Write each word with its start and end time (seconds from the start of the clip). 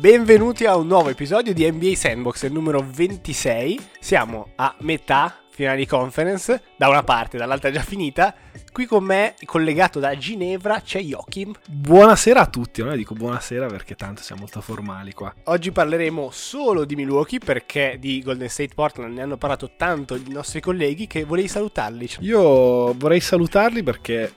benvenuti 0.00 0.64
a 0.64 0.76
un 0.76 0.86
nuovo 0.86 1.10
episodio 1.10 1.52
di 1.52 1.70
NBA 1.70 1.94
Sandbox, 1.94 2.44
il 2.44 2.52
numero 2.52 2.82
26. 2.82 3.78
Siamo 4.00 4.52
a 4.56 4.74
metà 4.78 5.42
finale 5.50 5.76
di 5.76 5.84
conference, 5.84 6.62
da 6.74 6.88
una 6.88 7.02
parte, 7.02 7.36
dall'altra 7.36 7.70
già 7.70 7.82
finita. 7.82 8.34
Qui 8.72 8.86
con 8.86 9.04
me, 9.04 9.34
collegato 9.44 10.00
da 10.00 10.16
Ginevra, 10.16 10.80
c'è 10.80 11.00
Joachim. 11.00 11.52
Buonasera 11.66 12.40
a 12.40 12.46
tutti, 12.46 12.82
non 12.82 12.96
dico 12.96 13.12
buonasera 13.14 13.66
perché 13.66 13.94
tanto 13.94 14.22
siamo 14.22 14.40
molto 14.40 14.62
formali 14.62 15.12
qua. 15.12 15.34
Oggi 15.44 15.70
parleremo 15.70 16.30
solo 16.32 16.86
di 16.86 16.96
Milwaukee 16.96 17.38
perché 17.38 17.98
di 18.00 18.22
Golden 18.22 18.48
State 18.48 18.72
Portland 18.74 19.12
ne 19.12 19.20
hanno 19.20 19.36
parlato 19.36 19.72
tanto 19.76 20.14
i 20.14 20.24
nostri 20.28 20.62
colleghi 20.62 21.06
che 21.06 21.24
vorrei 21.24 21.46
salutarli. 21.46 22.08
Io 22.20 22.94
vorrei 22.94 23.20
salutarli 23.20 23.82
perché 23.82 24.32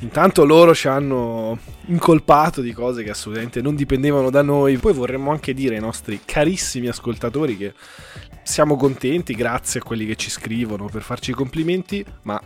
Intanto 0.00 0.44
loro 0.44 0.74
ci 0.74 0.88
hanno 0.88 1.58
incolpato 1.86 2.60
di 2.60 2.72
cose 2.72 3.02
che 3.02 3.10
assolutamente 3.10 3.62
non 3.62 3.74
dipendevano 3.74 4.28
da 4.28 4.42
noi. 4.42 4.76
Poi 4.76 4.92
vorremmo 4.92 5.30
anche 5.30 5.54
dire 5.54 5.76
ai 5.76 5.80
nostri 5.80 6.20
carissimi 6.24 6.88
ascoltatori 6.88 7.56
che 7.56 7.72
siamo 8.42 8.76
contenti, 8.76 9.34
grazie 9.34 9.80
a 9.80 9.82
quelli 9.82 10.04
che 10.04 10.16
ci 10.16 10.30
scrivono 10.30 10.86
per 10.86 11.02
farci 11.02 11.30
i 11.30 11.34
complimenti, 11.34 12.04
ma 12.22 12.40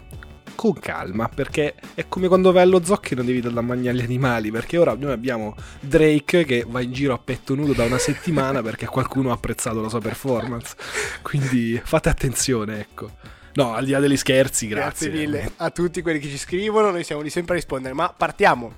con 0.55 0.74
calma, 0.74 1.29
perché 1.29 1.74
è 1.95 2.07
come 2.07 2.29
quando 2.29 2.52
vai 2.52 2.62
allo 2.62 2.84
zoo 2.84 2.98
che 2.98 3.15
non 3.15 3.24
devi 3.24 3.41
dare 3.41 3.55
da 3.55 3.62
mangiare 3.62 3.96
agli 3.96 4.05
animali, 4.05 4.51
perché 4.51 4.77
ora 4.79 4.95
noi 4.95 5.12
abbiamo 5.12 5.57
Drake 5.80 6.45
che 6.45 6.66
va 6.69 6.82
in 6.82 6.93
giro 6.93 7.15
a 7.15 7.19
petto 7.19 7.55
nudo 7.55 7.73
da 7.73 7.85
una 7.85 7.98
settimana 7.98 8.62
perché 8.62 8.87
qualcuno 8.87 9.30
ha 9.30 9.35
apprezzato 9.35 9.80
la 9.80 9.88
sua 9.88 10.01
performance. 10.01 10.77
Quindi 11.23 11.80
fate 11.82 12.10
attenzione, 12.10 12.79
ecco. 12.79 13.10
No, 13.54 13.74
al 13.74 13.84
di 13.84 13.90
là 13.90 13.98
degli 13.98 14.16
scherzi, 14.16 14.68
grazie. 14.68 15.09
Grazie 15.09 15.27
mille 15.27 15.52
a 15.56 15.70
tutti 15.70 16.02
quelli 16.02 16.20
che 16.20 16.28
ci 16.28 16.38
scrivono, 16.38 16.90
noi 16.90 17.02
siamo 17.02 17.20
lì 17.20 17.30
sempre 17.30 17.54
a 17.54 17.56
rispondere, 17.56 17.95
ma 17.95 18.12
partiamo. 18.16 18.73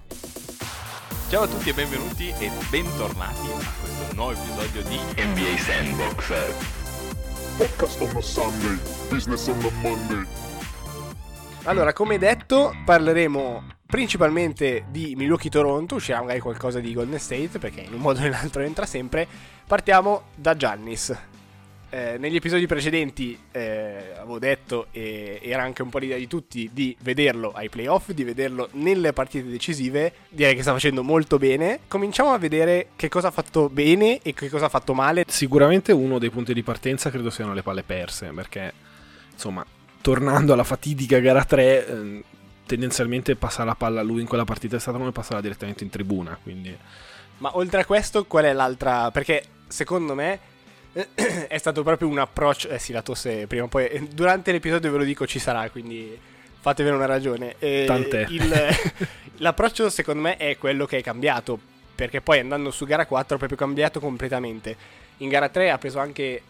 Ciao 1.28 1.42
a 1.42 1.46
tutti 1.46 1.70
e 1.70 1.72
benvenuti 1.74 2.32
e 2.38 2.50
bentornati 2.70 3.46
a 3.46 3.72
questo 3.80 4.14
nuovo 4.14 4.32
episodio 4.32 4.82
di 4.82 4.98
NBA 5.16 5.56
Sandbox. 5.58 6.32
Podcast 7.56 8.00
on 8.00 8.16
a 8.16 8.20
Sunday, 8.20 8.78
business 9.10 9.46
on 9.48 9.62
a 9.62 9.70
Monday. 9.82 10.26
Allora, 11.64 11.92
come 11.92 12.18
detto, 12.18 12.74
parleremo 12.84 13.64
principalmente 13.86 14.86
di 14.90 15.14
Milwaukee-Toronto, 15.16 15.96
uscirà 15.96 16.20
magari 16.20 16.40
qualcosa 16.40 16.80
di 16.80 16.94
Golden 16.94 17.18
State, 17.18 17.58
perché 17.58 17.80
in 17.82 17.92
un 17.92 18.00
modo 18.00 18.20
o 18.20 18.22
nell'altro 18.22 18.62
entra 18.62 18.86
sempre. 18.86 19.26
Partiamo 19.66 20.24
da 20.34 20.56
Giannis. 20.56 21.14
Eh, 21.94 22.16
negli 22.16 22.36
episodi 22.36 22.66
precedenti 22.66 23.38
eh, 23.50 24.14
avevo 24.16 24.38
detto, 24.38 24.86
e 24.92 25.38
era 25.42 25.62
anche 25.62 25.82
un 25.82 25.90
po' 25.90 25.98
l'idea 25.98 26.16
di 26.16 26.26
tutti, 26.26 26.70
di 26.72 26.96
vederlo 27.02 27.52
ai 27.52 27.68
playoff, 27.68 28.12
di 28.12 28.24
vederlo 28.24 28.70
nelle 28.72 29.12
partite 29.12 29.46
decisive. 29.46 30.10
Direi 30.30 30.54
che 30.54 30.62
sta 30.62 30.72
facendo 30.72 31.02
molto 31.02 31.36
bene. 31.36 31.80
Cominciamo 31.88 32.32
a 32.32 32.38
vedere 32.38 32.88
che 32.96 33.10
cosa 33.10 33.28
ha 33.28 33.30
fatto 33.30 33.68
bene 33.68 34.20
e 34.22 34.32
che 34.32 34.48
cosa 34.48 34.64
ha 34.64 34.68
fatto 34.70 34.94
male. 34.94 35.24
Sicuramente 35.28 35.92
uno 35.92 36.18
dei 36.18 36.30
punti 36.30 36.54
di 36.54 36.62
partenza 36.62 37.10
credo 37.10 37.28
siano 37.28 37.52
le 37.52 37.62
palle 37.62 37.82
perse, 37.82 38.28
perché 38.28 38.72
insomma, 39.30 39.62
tornando 40.00 40.54
alla 40.54 40.64
fatidica 40.64 41.18
gara 41.18 41.44
3, 41.44 41.86
eh, 41.86 42.24
tendenzialmente 42.64 43.36
passa 43.36 43.64
la 43.64 43.74
palla 43.74 44.00
a 44.00 44.02
lui 44.02 44.22
in 44.22 44.26
quella 44.26 44.44
partita 44.44 44.76
è 44.76 44.80
stata 44.80 44.96
come 44.96 45.12
passarla 45.12 45.42
direttamente 45.42 45.84
in 45.84 45.90
tribuna, 45.90 46.38
quindi... 46.42 46.74
Ma 47.36 47.54
oltre 47.58 47.82
a 47.82 47.84
questo, 47.84 48.24
qual 48.24 48.44
è 48.44 48.52
l'altra? 48.54 49.10
Perché 49.10 49.44
secondo 49.66 50.14
me 50.14 50.50
è 51.48 51.58
stato 51.58 51.82
proprio 51.82 52.08
un 52.08 52.18
approccio. 52.18 52.68
Eh 52.68 52.78
sì, 52.78 52.92
la 52.92 53.02
tosse 53.02 53.46
prima 53.46 53.64
o 53.64 53.68
poi. 53.68 53.86
Eh, 53.86 54.08
durante 54.12 54.52
l'episodio 54.52 54.90
ve 54.90 54.98
lo 54.98 55.04
dico 55.04 55.26
ci 55.26 55.38
sarà, 55.38 55.68
quindi 55.70 56.18
fatevene 56.60 56.96
una 56.96 57.06
ragione. 57.06 57.56
Eh, 57.58 57.84
Tant'è. 57.86 58.26
Il, 58.28 58.54
l'approccio 59.38 59.88
secondo 59.90 60.22
me 60.22 60.36
è 60.36 60.56
quello 60.58 60.86
che 60.86 60.98
è 60.98 61.02
cambiato. 61.02 61.58
Perché 61.94 62.20
poi 62.20 62.40
andando 62.40 62.70
su 62.70 62.84
gara 62.84 63.06
4 63.06 63.34
ha 63.34 63.38
proprio 63.38 63.58
cambiato 63.58 64.00
completamente. 64.00 64.76
In 65.18 65.28
gara 65.28 65.48
3 65.48 65.70
ha 65.70 65.78
preso 65.78 65.98
anche 65.98 66.42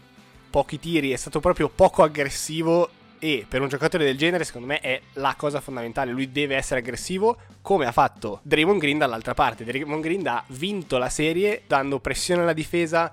pochi 0.49 0.79
tiri, 0.79 1.11
è 1.11 1.15
stato 1.15 1.39
proprio 1.39 1.69
poco 1.69 2.03
aggressivo. 2.03 2.89
E 3.19 3.45
per 3.47 3.61
un 3.61 3.69
giocatore 3.69 4.03
del 4.03 4.17
genere, 4.17 4.43
secondo 4.43 4.67
me, 4.67 4.81
è 4.81 4.99
la 5.13 5.35
cosa 5.37 5.61
fondamentale. 5.61 6.11
Lui 6.11 6.31
deve 6.31 6.55
essere 6.55 6.81
aggressivo, 6.81 7.37
come 7.61 7.85
ha 7.85 7.91
fatto 7.93 8.39
Draymond 8.43 8.81
Green 8.81 8.97
dall'altra 8.97 9.33
parte. 9.33 9.63
Draymond 9.63 10.03
Green 10.03 10.27
ha 10.27 10.43
vinto 10.47 10.97
la 10.97 11.07
serie 11.07 11.63
dando 11.65 11.99
pressione 11.99 12.41
alla 12.41 12.51
difesa 12.51 13.09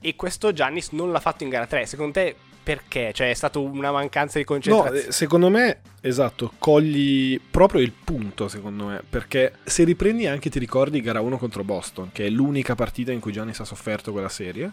e 0.00 0.16
questo 0.16 0.52
Giannis 0.52 0.90
non 0.90 1.12
l'ha 1.12 1.20
fatto 1.20 1.44
in 1.44 1.50
gara 1.50 1.66
3. 1.66 1.86
Secondo 1.86 2.12
te 2.12 2.36
perché? 2.62 3.12
Cioè 3.14 3.30
è 3.30 3.34
stata 3.34 3.58
una 3.58 3.90
mancanza 3.90 4.38
di 4.38 4.44
concentrazione? 4.44 5.06
No, 5.06 5.10
secondo 5.10 5.48
me, 5.48 5.80
esatto, 6.02 6.52
cogli 6.58 7.40
proprio 7.50 7.80
il 7.80 7.92
punto, 7.92 8.46
secondo 8.48 8.86
me, 8.86 9.02
perché 9.08 9.54
se 9.64 9.84
riprendi 9.84 10.26
anche 10.26 10.50
ti 10.50 10.58
ricordi 10.58 11.00
gara 11.00 11.20
1 11.20 11.38
contro 11.38 11.64
Boston, 11.64 12.10
che 12.12 12.26
è 12.26 12.28
l'unica 12.28 12.74
partita 12.74 13.10
in 13.10 13.20
cui 13.20 13.32
Giannis 13.32 13.60
ha 13.60 13.64
sofferto 13.64 14.12
quella 14.12 14.28
serie, 14.28 14.70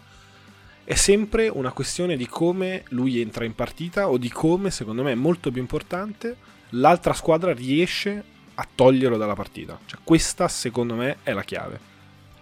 è 0.84 0.94
sempre 0.94 1.48
una 1.48 1.72
questione 1.72 2.16
di 2.16 2.26
come 2.26 2.84
lui 2.90 3.20
entra 3.20 3.44
in 3.44 3.54
partita 3.54 4.08
o 4.08 4.18
di 4.18 4.28
come, 4.28 4.70
secondo 4.70 5.02
me, 5.02 5.12
è 5.12 5.16
molto 5.16 5.50
più 5.50 5.60
importante, 5.60 6.36
l'altra 6.70 7.14
squadra 7.14 7.54
riesce 7.54 8.22
a 8.54 8.68
toglierlo 8.74 9.16
dalla 9.16 9.34
partita. 9.34 9.78
Cioè 9.84 10.00
questa, 10.04 10.48
secondo 10.48 10.94
me, 10.94 11.16
è 11.22 11.32
la 11.32 11.42
chiave. 11.42 11.80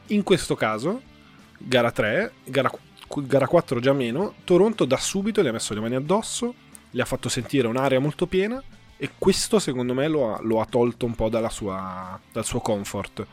In 0.09 0.25
questo 0.25 0.55
caso, 0.57 1.01
gara 1.67 1.91
3, 1.91 2.33
gara, 2.45 2.71
gara 3.09 3.47
4 3.47 3.81
già 3.81 3.93
meno, 3.93 4.35
Toronto 4.45 4.85
da 4.85 4.97
subito 4.97 5.43
gli 5.43 5.47
ha 5.47 5.53
messo 5.53 5.75
le 5.75 5.81
mani 5.81 5.95
addosso, 5.95 6.55
gli 6.91 7.01
ha 7.01 7.05
fatto 7.05 7.29
sentire 7.29 7.67
un'area 7.67 7.99
molto 7.99 8.27
piena 8.27 8.63
e 8.97 9.11
questo 9.19 9.59
secondo 9.59 9.95
me 9.95 10.09
lo 10.09 10.35
ha, 10.35 10.41
lo 10.43 10.61
ha 10.61 10.67
tolto 10.67 11.07
un 11.07 11.15
po' 11.15 11.31
sua, 11.51 12.19
dal 12.33 12.45
suo 12.45 12.61
comfort. 12.61 13.27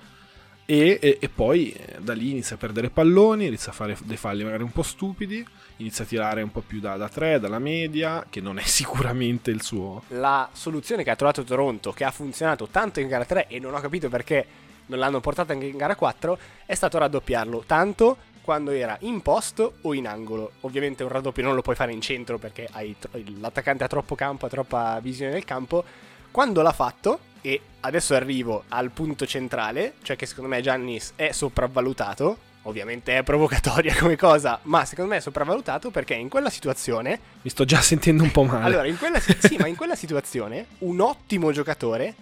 E, 0.66 1.00
e, 1.02 1.18
e, 1.20 1.28
poi 1.28 1.72
eh, 1.72 1.98
da 2.00 2.14
lì 2.14 2.30
inizia 2.30 2.56
a 2.56 2.60
perdere 2.60 2.90
palloni, 2.90 3.48
inizia 3.48 3.72
a 3.72 3.76
fare 3.76 3.98
dei 4.06 4.16
falli 4.16 4.44
magari 4.44 4.64
un 4.64 4.72
po' 4.72 4.84
stupidi, 4.84 5.46
inizia 5.78 6.06
a 6.06 6.08
tirare 6.08 6.42
un 6.42 6.52
po' 6.52 6.62
più 6.62 6.80
da, 6.80 6.96
da 6.96 7.10
3, 7.10 7.42
dalla 7.42 7.60
media, 7.60 8.26
che 8.30 8.40
non 8.40 8.58
è 8.58 8.64
sicuramente 8.66 9.52
il 9.52 9.62
suo. 9.62 10.04
La 10.10 10.50
soluzione 10.54 11.04
che 11.04 11.10
ha 11.10 11.16
trovato 11.16 11.44
Toronto, 11.44 11.92
che 11.92 12.06
ha 12.06 12.12
funzionato 12.12 12.68
tanto 12.68 13.02
in 13.02 13.08
gara 13.08 13.26
3 13.26 13.48
e 13.48 13.60
non 13.60 13.74
ho 13.74 13.80
capito 13.82 14.08
perché 14.08 14.46
non 14.92 15.00
l'hanno 15.00 15.22
portato 15.22 15.54
anche 15.54 15.66
in 15.66 15.78
gara 15.78 15.96
4, 15.96 16.38
è 16.66 16.76
stato 16.76 16.98
raddoppiarlo 16.98 17.64
tanto 17.66 18.18
quando 18.42 18.72
era 18.72 18.98
in 19.02 19.22
post 19.22 19.72
o 19.82 19.94
in 19.94 20.08
angolo. 20.08 20.54
Ovviamente 20.62 21.04
un 21.04 21.10
raddoppio 21.10 21.44
non 21.44 21.56
lo 21.56 21.62
puoi 21.62 21.76
fare 21.76 21.94
in 21.94 22.02
centro 22.02 22.38
perché 22.38 22.68
tro- 23.00 23.20
l'attaccante 23.40 23.84
ha 23.84 23.88
troppo 23.88 24.16
campo, 24.16 24.46
ha 24.46 24.50
troppa 24.50 25.00
visione 25.02 25.32
del 25.32 25.46
campo. 25.46 25.84
Quando 26.32 26.62
l'ha 26.62 26.74
fatto, 26.74 27.20
e 27.42 27.60
adesso 27.82 28.14
arrivo 28.14 28.64
al 28.70 28.92
punto 28.92 29.26
centrale, 29.26 29.94
cioè 30.02 30.16
che 30.16 30.26
secondo 30.26 30.50
me 30.50 30.62
Giannis 30.62 31.14
è 31.16 31.32
sopravvalutato. 31.32 32.50
Ovviamente 32.66 33.18
è 33.18 33.24
provocatoria 33.24 33.96
come 33.98 34.16
cosa, 34.16 34.60
ma 34.64 34.86
secondo 34.86 35.12
me 35.12 35.18
è 35.18 35.22
sopravvalutato 35.22 35.90
perché 35.90 36.14
in 36.14 36.30
quella 36.30 36.50
situazione. 36.50 37.20
Mi 37.42 37.50
sto 37.50 37.66
già 37.66 37.82
sentendo 37.82 38.24
un 38.24 38.32
po' 38.32 38.44
male. 38.44 38.66
Allora, 38.66 38.88
in 38.88 38.98
quella, 38.98 39.20
sì, 39.20 39.56
ma 39.58 39.68
in 39.68 39.76
quella 39.76 39.96
situazione 39.96 40.68
un 40.80 41.00
ottimo 41.00 41.52
giocatore 41.52 42.14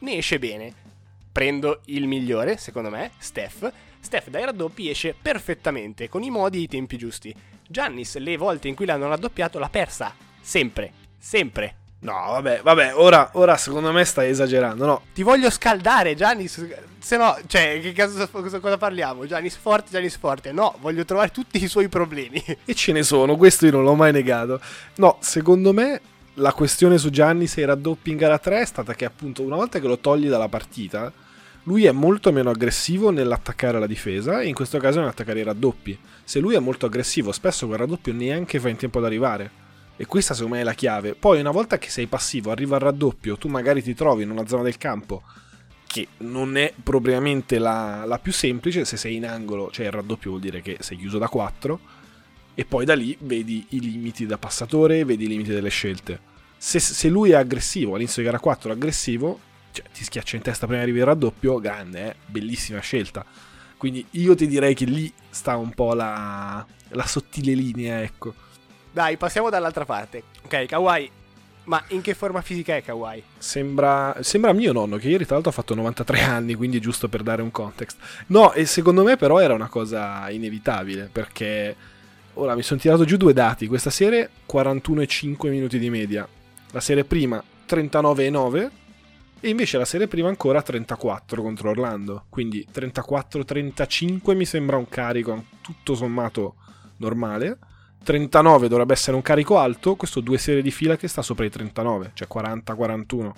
ne 0.00 0.16
esce 0.16 0.38
bene 0.38 0.84
prendo 1.36 1.80
il 1.88 2.06
migliore, 2.06 2.56
secondo 2.56 2.88
me, 2.88 3.10
Steph. 3.18 3.70
Steph 4.00 4.30
dai 4.30 4.46
raddoppi 4.46 4.88
esce 4.88 5.14
perfettamente, 5.20 6.08
con 6.08 6.22
i 6.22 6.30
modi 6.30 6.60
e 6.60 6.62
i 6.62 6.66
tempi 6.66 6.96
giusti. 6.96 7.34
Giannis, 7.68 8.16
le 8.16 8.38
volte 8.38 8.68
in 8.68 8.74
cui 8.74 8.86
l'hanno 8.86 9.06
raddoppiato, 9.06 9.58
l'ha 9.58 9.68
persa. 9.68 10.14
Sempre. 10.40 10.90
Sempre. 11.18 11.74
No, 11.98 12.14
vabbè, 12.14 12.62
vabbè, 12.62 12.94
ora, 12.94 13.32
ora 13.34 13.58
secondo 13.58 13.92
me 13.92 14.06
stai 14.06 14.30
esagerando, 14.30 14.86
no? 14.86 15.02
Ti 15.12 15.22
voglio 15.22 15.50
scaldare, 15.50 16.14
Giannis. 16.14 16.66
Se 17.00 17.18
no, 17.18 17.36
cioè, 17.46 17.80
che 17.82 17.92
caso, 17.92 18.26
cosa, 18.30 18.58
cosa 18.58 18.78
parliamo? 18.78 19.26
Giannis 19.26 19.56
forte, 19.56 19.90
Giannis 19.90 20.16
forte. 20.16 20.52
No, 20.52 20.74
voglio 20.80 21.04
trovare 21.04 21.30
tutti 21.32 21.62
i 21.62 21.68
suoi 21.68 21.88
problemi. 21.88 22.42
E 22.64 22.74
ce 22.74 22.92
ne 22.92 23.02
sono, 23.02 23.36
questo 23.36 23.66
io 23.66 23.72
non 23.72 23.84
l'ho 23.84 23.94
mai 23.94 24.10
negato. 24.10 24.58
No, 24.94 25.18
secondo 25.20 25.74
me 25.74 26.00
la 26.36 26.54
questione 26.54 26.96
su 26.96 27.10
Giannis 27.10 27.58
e 27.58 27.60
i 27.60 27.66
raddoppi 27.66 28.10
in 28.10 28.16
gara 28.16 28.38
3 28.38 28.62
è 28.62 28.64
stata 28.64 28.94
che 28.94 29.04
appunto 29.04 29.42
una 29.42 29.56
volta 29.56 29.78
che 29.80 29.86
lo 29.86 29.98
togli 29.98 30.28
dalla 30.28 30.48
partita 30.48 31.12
lui 31.66 31.84
è 31.84 31.90
molto 31.90 32.30
meno 32.32 32.50
aggressivo 32.50 33.10
nell'attaccare 33.10 33.80
la 33.80 33.88
difesa 33.88 34.40
e 34.40 34.46
in 34.46 34.54
questo 34.54 34.78
caso 34.78 35.00
nell'attaccare 35.00 35.40
i 35.40 35.44
raddoppi. 35.44 35.98
Se 36.22 36.38
lui 36.38 36.54
è 36.54 36.60
molto 36.60 36.86
aggressivo, 36.86 37.32
spesso 37.32 37.66
quel 37.66 37.78
raddoppio 37.78 38.12
neanche 38.12 38.60
fa 38.60 38.68
in 38.68 38.76
tempo 38.76 38.98
ad 38.98 39.04
arrivare. 39.04 39.64
E 39.96 40.06
questa 40.06 40.34
secondo 40.34 40.56
me 40.56 40.60
è 40.60 40.64
la 40.64 40.74
chiave. 40.74 41.14
Poi 41.14 41.40
una 41.40 41.50
volta 41.50 41.78
che 41.78 41.90
sei 41.90 42.06
passivo, 42.06 42.52
arriva 42.52 42.76
il 42.76 42.82
raddoppio, 42.82 43.36
tu 43.36 43.48
magari 43.48 43.82
ti 43.82 43.94
trovi 43.94 44.22
in 44.22 44.30
una 44.30 44.46
zona 44.46 44.62
del 44.62 44.78
campo 44.78 45.22
che 45.86 46.08
non 46.18 46.56
è 46.56 46.72
propriamente 46.80 47.58
la, 47.58 48.04
la 48.06 48.18
più 48.18 48.32
semplice, 48.32 48.84
se 48.84 48.96
sei 48.96 49.16
in 49.16 49.26
angolo, 49.26 49.70
cioè 49.72 49.86
il 49.86 49.92
raddoppio 49.92 50.30
vuol 50.30 50.42
dire 50.42 50.60
che 50.60 50.76
sei 50.80 50.96
chiuso 50.96 51.18
da 51.18 51.28
4, 51.28 51.80
e 52.54 52.64
poi 52.64 52.84
da 52.84 52.94
lì 52.94 53.16
vedi 53.20 53.66
i 53.70 53.80
limiti 53.80 54.24
da 54.24 54.38
passatore, 54.38 55.04
vedi 55.04 55.24
i 55.24 55.28
limiti 55.28 55.50
delle 55.50 55.70
scelte. 55.70 56.20
Se, 56.56 56.78
se 56.78 57.08
lui 57.08 57.30
è 57.30 57.34
aggressivo, 57.34 57.94
all'inizio 57.94 58.22
di 58.22 58.28
gara 58.28 58.38
4 58.38 58.70
è 58.70 58.72
aggressivo, 58.72 59.40
cioè, 59.76 59.84
ti 59.92 60.04
schiaccia 60.04 60.36
in 60.36 60.42
testa 60.42 60.66
prima 60.66 60.82
di 60.82 60.90
arrivare 60.90 61.10
il 61.10 61.16
raddoppio, 61.16 61.60
grande, 61.60 62.08
eh? 62.08 62.14
bellissima 62.24 62.80
scelta. 62.80 63.24
Quindi 63.76 64.06
io 64.12 64.34
ti 64.34 64.46
direi 64.46 64.74
che 64.74 64.86
lì 64.86 65.12
sta 65.28 65.56
un 65.56 65.70
po' 65.72 65.92
la, 65.92 66.64
la 66.88 67.06
sottile 67.06 67.52
linea, 67.52 68.00
ecco. 68.00 68.32
Dai, 68.90 69.18
passiamo 69.18 69.50
dall'altra 69.50 69.84
parte. 69.84 70.22
Ok, 70.44 70.64
Kawhi 70.64 71.10
Ma 71.64 71.84
in 71.88 72.00
che 72.00 72.14
forma 72.14 72.40
fisica 72.40 72.74
è 72.74 72.82
Kawhi? 72.82 73.22
Sembra, 73.36 74.16
sembra 74.20 74.54
mio 74.54 74.72
nonno, 74.72 74.96
che 74.96 75.08
ieri 75.08 75.24
tra 75.26 75.34
l'altro 75.34 75.52
ha 75.52 75.54
fatto 75.54 75.74
93 75.74 76.22
anni, 76.22 76.54
quindi 76.54 76.80
giusto 76.80 77.10
per 77.10 77.22
dare 77.22 77.42
un 77.42 77.50
context. 77.50 77.98
No, 78.28 78.54
e 78.54 78.64
secondo 78.64 79.02
me 79.02 79.18
però 79.18 79.40
era 79.40 79.52
una 79.52 79.68
cosa 79.68 80.30
inevitabile, 80.30 81.10
perché 81.12 81.76
ora 82.34 82.54
mi 82.54 82.62
sono 82.62 82.80
tirato 82.80 83.04
giù 83.04 83.18
due 83.18 83.34
dati. 83.34 83.66
Questa 83.66 83.90
serie 83.90 84.30
41,5 84.50 85.50
minuti 85.50 85.78
di 85.78 85.90
media, 85.90 86.26
la 86.70 86.80
serie 86.80 87.04
prima 87.04 87.42
39,9 87.68 88.70
e 89.40 89.48
invece 89.48 89.78
la 89.78 89.84
serie 89.84 90.08
prima 90.08 90.28
ancora 90.28 90.62
34 90.62 91.42
contro 91.42 91.70
Orlando. 91.70 92.24
Quindi 92.28 92.66
34-35 92.72 94.34
mi 94.34 94.44
sembra 94.44 94.76
un 94.76 94.88
carico 94.88 95.44
tutto 95.60 95.94
sommato 95.94 96.54
normale. 96.98 97.58
39 98.02 98.68
dovrebbe 98.68 98.92
essere 98.92 99.16
un 99.16 99.22
carico 99.22 99.58
alto, 99.58 99.96
questo 99.96 100.20
due 100.20 100.38
serie 100.38 100.62
di 100.62 100.70
fila 100.70 100.96
che 100.96 101.08
sta 101.08 101.22
sopra 101.22 101.44
i 101.44 101.50
39, 101.50 102.12
cioè 102.14 102.28
40-41. 102.32 103.32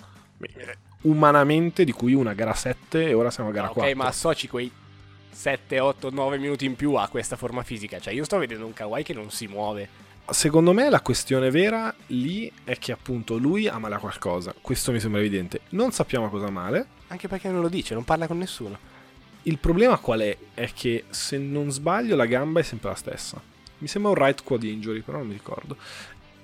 Umanamente, 1.01 1.83
di 1.83 1.91
cui 1.91 2.13
una 2.13 2.33
gara 2.33 2.53
7 2.53 3.07
e 3.07 3.13
ora 3.13 3.31
siamo 3.31 3.49
a 3.49 3.51
gara 3.51 3.67
ok, 3.69 3.73
4. 3.73 3.95
ma 3.95 4.05
associ 4.05 4.47
quei 4.47 4.71
7, 5.31 5.79
8, 5.79 6.09
9 6.11 6.37
minuti 6.37 6.65
in 6.65 6.75
più 6.75 6.93
a 6.93 7.07
questa 7.07 7.35
forma 7.35 7.63
fisica. 7.63 7.99
Cioè, 7.99 8.13
io 8.13 8.25
sto 8.25 8.37
vedendo 8.37 8.65
un 8.65 8.73
Kawhi 8.73 9.03
che 9.03 9.13
non 9.13 9.31
si 9.31 9.47
muove. 9.47 9.87
Secondo 10.31 10.73
me 10.73 10.89
la 10.89 11.01
questione 11.01 11.49
vera 11.49 11.93
lì 12.07 12.51
è 12.63 12.77
che 12.77 12.91
appunto 12.91 13.37
lui 13.37 13.67
ha 13.67 13.77
male 13.77 13.95
a 13.95 13.99
qualcosa. 13.99 14.53
Questo 14.59 14.91
mi 14.91 14.99
sembra 14.99 15.19
evidente. 15.19 15.61
Non 15.69 15.91
sappiamo 15.91 16.29
cosa 16.29 16.49
male. 16.49 16.87
Anche 17.07 17.27
perché 17.27 17.49
non 17.49 17.61
lo 17.61 17.69
dice, 17.69 17.93
non 17.93 18.03
parla 18.03 18.27
con 18.27 18.37
nessuno. 18.37 18.77
Il 19.43 19.57
problema 19.57 19.97
qual 19.97 20.19
è? 20.19 20.37
È 20.53 20.71
che 20.73 21.05
se 21.09 21.37
non 21.37 21.71
sbaglio 21.71 22.15
la 22.15 22.25
gamba 22.25 22.59
è 22.59 22.63
sempre 22.63 22.89
la 22.89 22.95
stessa. 22.95 23.41
Mi 23.79 23.87
sembra 23.87 24.11
un 24.11 24.17
right 24.17 24.43
quad 24.43 24.63
injury, 24.63 25.01
però 25.01 25.17
non 25.17 25.27
mi 25.27 25.33
ricordo. 25.33 25.77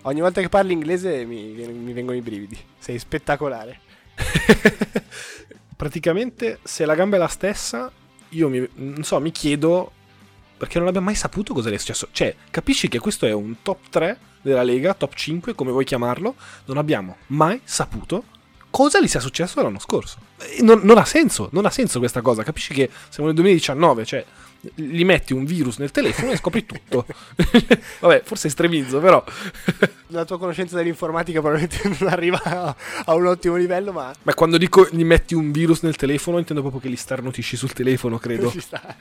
Ogni 0.03 0.21
volta 0.21 0.41
che 0.41 0.49
parli 0.49 0.73
inglese 0.73 1.25
mi, 1.25 1.51
mi 1.51 1.93
vengono 1.93 2.17
i 2.17 2.21
brividi. 2.21 2.57
Sei 2.77 2.97
spettacolare. 2.97 3.79
Praticamente, 5.75 6.59
se 6.63 6.85
la 6.85 6.95
gamba 6.95 7.17
è 7.17 7.19
la 7.19 7.27
stessa, 7.27 7.91
io 8.29 8.49
mi, 8.49 8.67
non 8.75 9.03
so, 9.03 9.19
mi 9.19 9.31
chiedo 9.31 9.91
perché 10.57 10.79
non 10.79 10.87
abbiamo 10.87 11.07
mai 11.07 11.15
saputo 11.15 11.53
cosa 11.53 11.69
le 11.69 11.75
è 11.75 11.77
successo. 11.77 12.07
Cioè, 12.11 12.35
capisci 12.49 12.87
che 12.87 12.99
questo 12.99 13.25
è 13.25 13.31
un 13.33 13.61
top 13.61 13.89
3 13.89 14.19
della 14.41 14.63
Lega, 14.63 14.93
top 14.93 15.13
5, 15.13 15.55
come 15.55 15.71
vuoi 15.71 15.85
chiamarlo. 15.85 16.35
Non 16.65 16.77
abbiamo 16.77 17.17
mai 17.27 17.59
saputo 17.63 18.23
cosa 18.69 19.01
gli 19.01 19.07
sia 19.07 19.19
successo 19.19 19.61
l'anno 19.61 19.79
scorso. 19.79 20.17
Non, 20.61 20.81
non, 20.83 20.97
ha 20.97 21.05
senso, 21.05 21.49
non 21.51 21.65
ha 21.65 21.69
senso 21.69 21.99
questa 21.99 22.21
cosa. 22.21 22.43
Capisci 22.43 22.73
che 22.73 22.89
siamo 23.09 23.27
nel 23.27 23.35
2019, 23.35 24.05
cioè 24.05 24.25
gli 24.73 25.05
metti 25.05 25.33
un 25.33 25.45
virus 25.45 25.77
nel 25.77 25.91
telefono 25.91 26.31
e 26.31 26.37
scopri 26.37 26.65
tutto. 26.65 27.05
Vabbè, 27.99 28.21
forse 28.23 28.47
estremizzo, 28.47 28.99
però. 28.99 29.23
La 30.09 30.25
tua 30.25 30.37
conoscenza 30.37 30.75
dell'informatica 30.75 31.41
probabilmente 31.41 31.89
non 31.99 32.11
arriva 32.11 32.41
a, 32.43 32.75
a, 33.05 33.13
un 33.13 33.25
ottimo 33.25 33.55
livello, 33.55 33.91
ma... 33.91 34.13
Ma 34.23 34.33
quando 34.33 34.57
dico 34.57 34.87
gli 34.91 35.03
metti 35.03 35.33
un 35.33 35.51
virus 35.51 35.81
nel 35.81 35.95
telefono, 35.95 36.37
intendo 36.37 36.61
proprio 36.61 36.81
che 36.81 36.89
li 36.89 36.95
starnutisci 36.95 37.55
sul 37.55 37.73
telefono, 37.73 38.17
credo. 38.17 38.49
Ci 38.49 38.61
sta. 38.61 38.95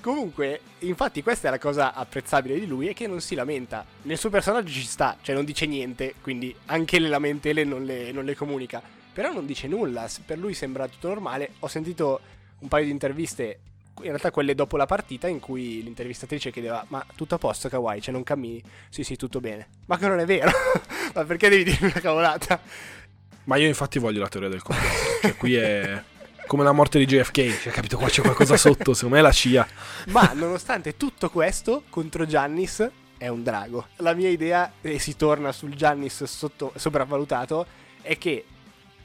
Comunque, 0.00 0.60
infatti 0.80 1.22
questa 1.22 1.48
è 1.48 1.50
la 1.50 1.58
cosa 1.58 1.94
apprezzabile 1.94 2.58
di 2.58 2.66
lui, 2.66 2.88
è 2.88 2.94
che 2.94 3.06
non 3.06 3.20
si 3.20 3.34
lamenta. 3.34 3.84
Nel 4.02 4.18
suo 4.18 4.30
personaggio 4.30 4.72
ci 4.72 4.84
sta, 4.84 5.16
cioè 5.22 5.34
non 5.34 5.44
dice 5.44 5.66
niente, 5.66 6.14
quindi 6.20 6.54
anche 6.66 6.98
le 6.98 7.08
lamentele 7.08 7.64
non 7.64 7.84
le, 7.84 8.12
non 8.12 8.24
le 8.24 8.34
comunica. 8.34 8.82
Però 9.20 9.34
non 9.34 9.44
dice 9.44 9.68
nulla, 9.68 10.08
per 10.24 10.38
lui 10.38 10.54
sembra 10.54 10.88
tutto 10.88 11.08
normale. 11.08 11.50
Ho 11.58 11.66
sentito 11.66 12.20
un 12.60 12.68
paio 12.68 12.86
di 12.86 12.90
interviste 12.90 13.58
in 13.98 14.06
realtà 14.06 14.30
quelle 14.30 14.54
dopo 14.54 14.78
la 14.78 14.86
partita 14.86 15.28
in 15.28 15.40
cui 15.40 15.82
l'intervistatrice 15.82 16.50
chiedeva 16.50 16.82
ma 16.88 17.04
tutto 17.14 17.34
a 17.34 17.38
posto 17.38 17.68
Kawhi, 17.68 18.00
cioè 18.00 18.14
non 18.14 18.22
cammini? 18.22 18.62
Sì 18.88 19.04
sì 19.04 19.16
tutto 19.16 19.40
bene. 19.40 19.68
Ma 19.88 19.98
che 19.98 20.08
non 20.08 20.20
è 20.20 20.24
vero, 20.24 20.50
ma 21.12 21.24
perché 21.26 21.50
devi 21.50 21.64
dire 21.64 21.84
una 21.84 22.00
cavolata? 22.00 22.62
Ma 23.44 23.56
io 23.56 23.66
infatti 23.66 23.98
voglio 23.98 24.20
la 24.20 24.28
teoria 24.28 24.48
del 24.48 24.62
complotto, 24.62 24.94
cioè 25.20 25.36
qui 25.36 25.54
è 25.54 26.02
come 26.46 26.64
la 26.64 26.72
morte 26.72 26.98
di 26.98 27.04
JFK, 27.04 27.60
cioè 27.60 27.72
capito 27.74 27.98
qua 27.98 28.08
c'è 28.08 28.22
qualcosa 28.22 28.56
sotto, 28.56 28.94
secondo 28.94 29.16
me 29.16 29.20
è 29.20 29.22
la 29.22 29.32
CIA. 29.32 29.68
Ma 30.06 30.32
nonostante 30.32 30.96
tutto 30.96 31.28
questo, 31.28 31.82
contro 31.90 32.24
Giannis 32.24 32.90
è 33.18 33.28
un 33.28 33.42
drago. 33.42 33.88
La 33.96 34.14
mia 34.14 34.30
idea, 34.30 34.72
e 34.80 34.98
si 34.98 35.14
torna 35.14 35.52
sul 35.52 35.74
Giannis 35.74 36.24
sotto, 36.24 36.72
sopravvalutato, 36.74 37.66
è 38.00 38.16
che 38.16 38.46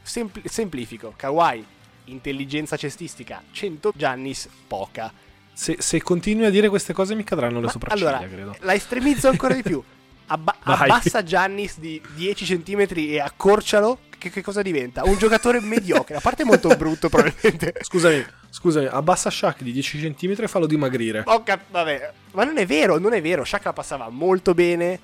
sempl- 0.05 0.47
semplifico, 0.47 1.13
Kawhi 1.15 1.65
intelligenza 2.05 2.77
cestistica 2.77 3.41
100, 3.51 3.93
Giannis 3.95 4.47
poca. 4.67 5.11
Se, 5.53 5.77
se, 5.79 6.01
continui 6.01 6.45
a 6.45 6.49
dire 6.49 6.69
queste 6.69 6.93
cose 6.93 7.15
mi 7.15 7.23
cadranno 7.23 7.59
le 7.59 7.65
Ma 7.65 7.71
sopracciglia, 7.71 8.17
allora, 8.17 8.27
credo. 8.27 8.55
La 8.59 8.73
estremizzo 8.73 9.29
ancora 9.29 9.53
di 9.53 9.63
più. 9.63 9.81
Abba- 10.27 10.57
abbassa 10.63 11.23
Giannis 11.23 11.79
di 11.79 12.01
10 12.15 12.57
cm 12.59 12.87
e 12.95 13.19
accorcialo. 13.19 13.99
Che, 14.17 14.29
che, 14.29 14.41
cosa 14.41 14.61
diventa? 14.61 15.03
Un 15.05 15.17
giocatore 15.17 15.59
mediocre. 15.59 16.15
A 16.15 16.19
parte 16.19 16.43
molto 16.43 16.69
brutto, 16.75 17.09
probabilmente. 17.09 17.75
Scusami, 17.83 18.25
scusami, 18.49 18.87
abbassa 18.87 19.29
Shaq 19.29 19.61
di 19.61 19.71
10 19.71 20.13
cm 20.13 20.35
e 20.39 20.47
fallo 20.47 20.65
dimagrire. 20.65 21.23
Oh, 21.25 21.43
cap- 21.43 21.69
vabbè. 21.69 22.11
Ma 22.31 22.43
non 22.43 22.57
è 22.57 22.65
vero, 22.65 22.97
non 22.97 23.13
è 23.13 23.21
vero. 23.21 23.43
Shaq 23.43 23.65
la 23.65 23.73
passava 23.73 24.09
molto 24.09 24.53
bene. 24.53 24.99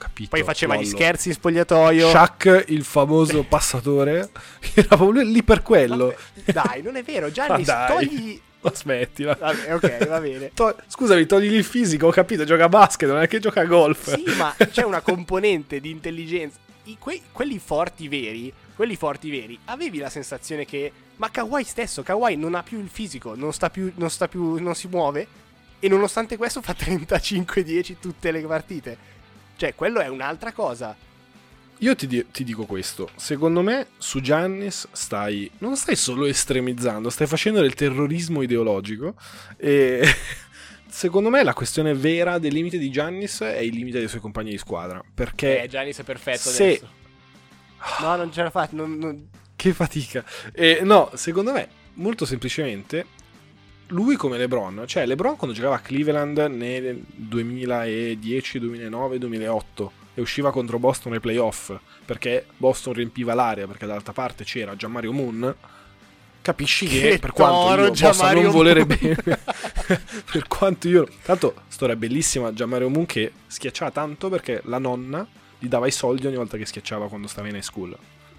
Capito. 0.00 0.30
Poi 0.30 0.42
faceva 0.42 0.74
lollo. 0.74 0.86
gli 0.86 0.88
scherzi 0.90 1.28
in 1.28 1.34
spogliatoio. 1.34 2.08
Shaq, 2.08 2.64
il 2.68 2.84
famoso 2.84 3.42
passatore, 3.42 4.30
era 4.74 4.96
proprio 4.96 5.22
lì 5.22 5.42
per 5.42 5.62
quello. 5.62 6.14
Vabbè, 6.46 6.52
dai, 6.52 6.82
non 6.82 6.96
è 6.96 7.02
vero. 7.02 7.28
Giannis, 7.32 7.70
togli. 7.86 8.40
Ma 8.62 8.72
smettila. 8.74 9.36
Vabbè, 9.38 9.74
ok, 9.74 10.06
va 10.06 10.20
bene. 10.20 10.50
To- 10.54 10.74
scusami, 10.86 11.26
togli 11.26 11.52
il 11.52 11.64
fisico, 11.64 12.06
ho 12.06 12.10
capito, 12.10 12.44
gioca 12.44 12.64
a 12.64 12.68
basket, 12.70 13.08
non 13.10 13.20
è 13.20 13.28
che 13.28 13.40
gioca 13.40 13.60
a 13.60 13.64
golf. 13.64 14.14
Sì, 14.14 14.24
ma 14.36 14.54
c'è 14.70 14.84
una 14.84 15.02
componente 15.02 15.80
di 15.80 15.90
intelligenza. 15.90 16.58
I, 16.84 16.96
que- 16.98 17.20
quelli 17.30 17.58
forti 17.58 18.08
veri, 18.08 18.52
quelli 18.74 18.96
forti 18.96 19.30
veri, 19.30 19.58
avevi 19.66 19.98
la 19.98 20.08
sensazione 20.10 20.64
che... 20.64 20.90
Ma 21.16 21.30
Kawhi 21.30 21.62
stesso, 21.64 22.02
Kawhi 22.02 22.36
non 22.36 22.54
ha 22.54 22.62
più 22.62 22.78
il 22.80 22.88
fisico, 22.88 23.34
non 23.34 23.52
sta 23.52 23.68
più, 23.68 23.92
non 23.96 24.08
sta 24.08 24.28
più, 24.28 24.56
non 24.56 24.74
si 24.74 24.88
muove. 24.88 25.26
E 25.78 25.88
nonostante 25.88 26.38
questo 26.38 26.62
fa 26.62 26.74
35-10 26.78 27.96
tutte 28.00 28.30
le 28.30 28.40
partite. 28.42 28.96
Cioè, 29.60 29.74
quello 29.74 30.00
è 30.00 30.08
un'altra 30.08 30.52
cosa. 30.52 30.96
Io 31.80 31.94
ti, 31.94 32.06
di- 32.06 32.24
ti, 32.30 32.44
dico 32.44 32.64
questo, 32.64 33.10
secondo 33.16 33.60
me 33.60 33.88
su 33.98 34.22
Giannis 34.22 34.88
stai, 34.90 35.50
non 35.58 35.76
stai 35.76 35.96
solo 35.96 36.24
estremizzando, 36.24 37.10
stai 37.10 37.26
facendo 37.26 37.60
del 37.60 37.74
terrorismo 37.74 38.40
ideologico 38.40 39.16
e 39.58 40.02
secondo 40.88 41.28
me 41.28 41.44
la 41.44 41.52
questione 41.52 41.92
vera 41.92 42.38
del 42.38 42.54
limite 42.54 42.78
di 42.78 42.90
Giannis 42.90 43.40
è 43.40 43.58
il 43.58 43.74
limite 43.74 43.98
dei 43.98 44.08
suoi 44.08 44.22
compagni 44.22 44.48
di 44.48 44.56
squadra, 44.56 45.02
perché... 45.12 45.64
Eh, 45.64 45.68
Giannis 45.68 45.98
è 45.98 46.04
perfetto 46.04 46.48
se... 46.48 46.64
adesso. 46.64 46.88
No, 48.00 48.16
non 48.16 48.32
ce 48.32 48.42
la 48.42 48.50
fa, 48.50 48.66
non, 48.72 48.96
non... 48.96 49.28
Che 49.56 49.74
fatica. 49.74 50.24
Eh, 50.54 50.80
no, 50.84 51.10
secondo 51.16 51.52
me, 51.52 51.68
molto 51.94 52.24
semplicemente, 52.24 53.04
lui 53.90 54.16
come 54.16 54.38
LeBron, 54.38 54.84
cioè 54.86 55.06
LeBron 55.06 55.36
quando 55.36 55.54
giocava 55.54 55.76
a 55.76 55.80
Cleveland 55.80 56.38
nel 56.38 57.02
2010, 57.06 58.58
2009, 58.58 59.18
2008 59.18 59.92
e 60.14 60.20
usciva 60.20 60.50
contro 60.50 60.78
Boston 60.78 61.12
nei 61.12 61.20
playoff 61.20 61.72
perché 62.04 62.46
Boston 62.56 62.94
riempiva 62.94 63.34
l'area 63.34 63.66
perché 63.66 63.86
dall'altra 63.86 64.12
parte 64.12 64.44
c'era 64.44 64.74
Gianmario 64.74 65.12
Moon 65.12 65.54
capisci 66.42 66.86
che, 66.86 67.00
Che 67.00 67.18
per 67.18 67.32
quanto 67.32 67.82
io 67.82 67.90
possa 67.90 68.32
non 68.32 68.50
volere 68.50 68.84
Moon. 68.84 68.98
bene 68.98 69.16
per 70.30 70.48
quanto 70.48 70.88
io 70.88 71.08
tanto 71.22 71.54
storia 71.68 71.94
bellissima 71.94 72.52
Gianmario 72.52 72.88
Moon 72.88 73.06
che 73.06 73.32
schiacciava 73.46 73.90
tanto 73.92 74.28
perché 74.28 74.60
la 74.64 74.78
nonna 74.78 75.26
gli 75.58 75.68
dava 75.68 75.86
i 75.86 75.92
soldi 75.92 76.26
ogni 76.26 76.36
volta 76.36 76.56
che 76.56 76.66
schiacciava 76.66 77.08
quando 77.08 77.28
stava 77.28 77.48
in 77.48 77.54
high 77.54 77.62
school 77.62 77.96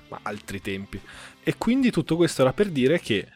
ma 0.09 0.19
altri 0.23 0.61
tempi 0.61 0.99
e 1.41 1.55
quindi 1.57 1.89
tutto 1.89 2.17
questo 2.17 2.41
era 2.41 2.51
per 2.51 2.69
dire 2.69 2.99
che 2.99 3.27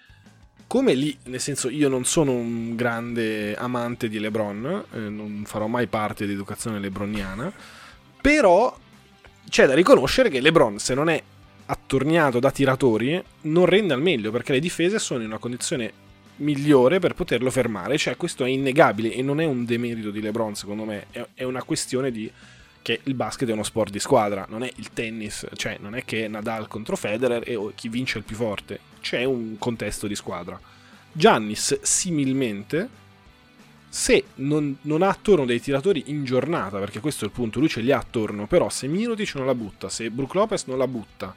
come 0.67 0.93
lì, 0.93 1.15
nel 1.25 1.39
senso 1.39 1.69
io 1.69 1.89
non 1.89 2.05
sono 2.05 2.31
un 2.31 2.75
grande 2.75 3.55
amante 3.55 4.09
di 4.09 4.19
LeBron, 4.19 4.85
eh, 4.91 4.97
non 4.97 5.43
farò 5.45 5.67
mai 5.67 5.87
parte 5.87 6.25
di 6.25 6.33
educazione 6.33 6.79
lebroniana, 6.79 7.51
però 8.19 8.75
c'è 9.47 9.67
da 9.67 9.73
riconoscere 9.73 10.29
che 10.29 10.41
LeBron 10.41 10.79
se 10.79 10.93
non 10.93 11.09
è 11.09 11.21
attorniato 11.67 12.39
da 12.39 12.51
tiratori 12.51 13.21
non 13.41 13.65
rende 13.65 13.93
al 13.93 14.01
meglio 14.01 14.31
perché 14.31 14.53
le 14.53 14.59
difese 14.59 14.99
sono 14.99 15.21
in 15.21 15.27
una 15.27 15.37
condizione 15.37 16.03
migliore 16.37 16.99
per 16.99 17.13
poterlo 17.13 17.49
fermare, 17.49 17.97
cioè 17.97 18.17
questo 18.17 18.43
è 18.43 18.49
innegabile 18.49 19.13
e 19.13 19.21
non 19.21 19.39
è 19.39 19.45
un 19.45 19.65
demerito 19.65 20.11
di 20.11 20.21
LeBron 20.21 20.55
secondo 20.55 20.83
me, 20.83 21.07
è, 21.33 21.43
una 21.43 21.63
questione 21.63 22.11
di 22.11 22.29
che 22.81 22.99
il 23.03 23.15
basket 23.15 23.49
è 23.49 23.53
uno 23.53 23.63
sport 23.63 23.91
di 23.91 23.99
squadra, 23.99 24.45
non 24.49 24.63
è 24.63 24.71
il 24.75 24.91
tennis, 24.93 25.47
cioè 25.55 25.77
non 25.79 25.95
è 25.95 26.03
che 26.05 26.27
Nadal 26.27 26.67
contro 26.67 26.95
Federer 26.95 27.41
e 27.43 27.55
oh, 27.55 27.71
chi 27.73 27.87
vince 27.87 28.15
è 28.15 28.17
il 28.17 28.25
più 28.25 28.35
forte, 28.35 28.79
c'è 29.05 29.23
un 29.23 29.59
contesto 29.59 30.07
di 30.07 30.15
squadra. 30.15 30.59
Giannis 31.11 31.79
similmente, 31.81 32.89
se 33.87 34.25
non, 34.35 34.77
non, 34.81 35.03
ha 35.03 35.09
attorno 35.09 35.45
dei 35.45 35.61
tiratori 35.61 36.05
in 36.07 36.23
giornata, 36.25 36.79
perché 36.79 36.99
questo 36.99 37.23
è 37.23 37.27
il 37.27 37.33
punto, 37.33 37.59
lui 37.59 37.69
ce 37.69 37.81
li 37.81 37.91
ha 37.91 37.99
attorno, 37.99 38.47
però 38.47 38.67
se 38.67 38.87
Mirotic 38.87 39.35
non 39.35 39.45
la 39.45 39.53
butta, 39.53 39.89
se 39.89 40.09
Brook 40.09 40.33
Lopez 40.33 40.65
non 40.65 40.79
la 40.79 40.87
butta, 40.87 41.35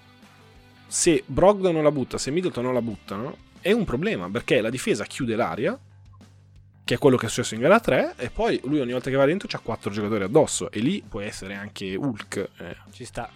se 0.87 1.23
Brogdon 1.27 1.75
non 1.75 1.83
la 1.83 1.91
butta, 1.91 2.17
se 2.17 2.31
Middleton 2.31 2.65
non 2.65 2.73
la 2.73 2.81
buttano, 2.81 3.37
è 3.61 3.73
un 3.73 3.85
problema, 3.85 4.31
perché 4.31 4.63
la 4.63 4.71
difesa 4.71 5.05
chiude 5.05 5.37
l'aria, 5.37 5.79
che 6.85 6.95
è 6.95 6.97
quello 6.97 7.19
che 7.19 7.27
è 7.27 7.29
successo 7.29 7.55
in 7.55 7.61
gara 7.61 7.81
3, 7.81 8.15
e 8.17 8.31
poi 8.31 8.59
lui 8.65 8.81
ogni 8.81 8.93
volta 8.93 9.11
che 9.11 9.17
va 9.17 9.27
dentro 9.27 9.47
c'ha 9.47 9.59
4 9.59 9.91
giocatori 9.91 10.25
addosso, 10.25 10.71
e 10.71 10.81
lì 10.81 11.05
può 11.07 11.21
essere 11.21 11.55
anche 11.55 11.95
Hulk. 11.97 12.49
Eh. 12.57 12.77
Ci 12.93 13.05
sta. 13.05 13.31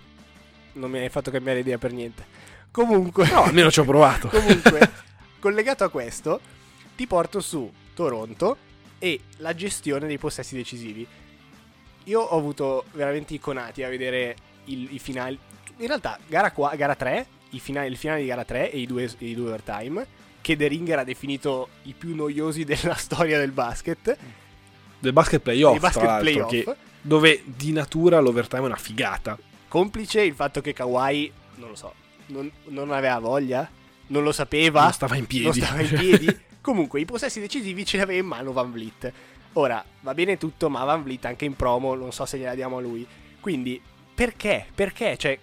non 0.73 0.91
mi 0.91 1.01
hai 1.01 1.11
fatto 1.11 1.31
cambiare 1.31 1.59
idea 1.59 1.77
per 1.77 1.93
niente. 1.93 2.43
Comunque, 2.73 3.29
No, 3.31 3.43
almeno 3.45 3.71
ci 3.71 3.81
ho 3.81 3.85
provato. 3.85 4.29
comunque 4.33 4.91
collegato 5.39 5.85
a 5.85 5.89
questo, 5.91 6.41
ti 6.97 7.07
porto 7.07 7.41
su 7.41 7.71
Toronto 7.95 8.57
e 8.99 9.21
la 9.39 9.55
gestione 9.55 10.07
dei 10.07 10.19
possessi 10.19 10.55
decisivi. 10.57 11.07
Io 12.05 12.21
ho 12.21 12.37
avuto 12.39 12.85
veramente 12.93 13.35
iconati 13.35 13.83
a 13.83 13.89
vedere 13.89 14.37
il- 14.65 14.89
i 14.95 14.99
finali. 14.99 15.39
In 15.79 15.87
realtà, 15.87 16.19
gara, 16.27 16.51
qua- 16.53 16.75
gara 16.75 16.95
3, 16.95 17.27
i 17.51 17.61
finali, 17.61 17.89
il 17.91 17.97
finale 17.97 18.21
di 18.23 18.27
gara 18.27 18.45
3 18.45 18.71
e 18.73 18.79
i 18.79 18.87
due, 18.87 19.05
e 19.05 19.27
i 19.27 19.35
due 19.35 19.49
overtime, 19.49 20.07
che 20.41 20.57
The 20.57 20.67
Ringer 20.67 20.99
ha 21.01 21.05
definito 21.05 21.69
i 21.83 21.93
più 21.97 22.15
noiosi 22.15 22.65
della 22.65 22.95
storia 22.97 23.39
del 23.39 23.53
basket. 23.53 24.17
Del 24.99 25.13
basket 25.13 25.41
playoff, 25.41 25.73
dei 25.73 25.81
basket 25.81 26.19
playoff. 26.21 26.51
che- 26.51 26.77
dove 27.05 27.43
di 27.45 27.73
natura 27.73 28.21
l'overtime 28.21 28.63
è 28.63 28.67
una 28.67 28.77
figata. 28.77 29.37
Complice 29.69 30.23
il 30.23 30.35
fatto 30.35 30.61
che 30.61 30.73
Kawhi, 30.73 31.33
non 31.57 31.71
lo 31.71 31.75
so, 31.75 31.93
non, 32.27 32.51
non 32.65 32.91
aveva 32.91 33.19
voglia, 33.19 33.69
non 34.09 34.23
lo 34.23 34.33
sapeva, 34.33 34.83
Non 34.83 34.93
stava 34.93 35.17
in 35.17 35.27
piedi. 35.27 35.45
non 35.61 35.67
stava 35.67 35.81
in 35.83 35.89
piedi. 35.99 36.39
Comunque, 36.61 37.01
i 37.01 37.05
possessi 37.05 37.41
decisivi 37.41 37.85
ce 37.85 37.97
li 37.97 38.03
aveva 38.03 38.21
in 38.21 38.27
mano 38.27 38.53
Van 38.53 38.71
Vliet. 38.71 39.13
Ora, 39.55 39.85
va 40.01 40.15
bene 40.15 40.39
tutto, 40.39 40.71
ma 40.71 40.85
Van 40.85 41.03
Vliet 41.03 41.25
anche 41.25 41.45
in 41.45 41.55
promo, 41.55 41.95
non 41.95 42.13
so 42.13 42.25
se 42.25 42.39
gliela 42.39 42.55
diamo 42.55 42.79
a 42.79 42.81
lui. 42.81 43.07
Quindi, 43.41 43.81
perché? 44.15 44.67
Perché? 44.75 45.17
Cioè, 45.17 45.39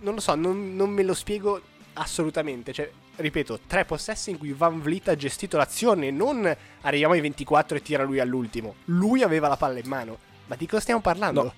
non 0.00 0.14
lo 0.14 0.20
so, 0.20 0.34
non, 0.34 0.74
non 0.74 0.90
me 0.90 1.02
lo 1.02 1.14
spiego 1.14 1.60
assolutamente. 1.94 2.72
Cioè, 2.72 2.90
ripeto, 3.16 3.60
tre 3.66 3.84
possessi 3.84 4.30
in 4.30 4.38
cui 4.38 4.52
Van 4.52 4.80
Vliet 4.80 5.08
ha 5.08 5.16
gestito 5.16 5.56
l'azione, 5.56 6.10
non 6.10 6.52
arriviamo 6.80 7.14
ai 7.14 7.20
24 7.20 7.76
e 7.76 7.82
tira 7.82 8.02
lui 8.02 8.18
all'ultimo. 8.18 8.76
Lui 8.86 9.22
aveva 9.22 9.48
la 9.48 9.56
palla 9.56 9.78
in 9.78 9.88
mano. 9.88 10.18
Ma 10.46 10.56
di 10.56 10.66
cosa 10.66 10.80
stiamo 10.82 11.00
parlando? 11.00 11.42
No. 11.42 11.54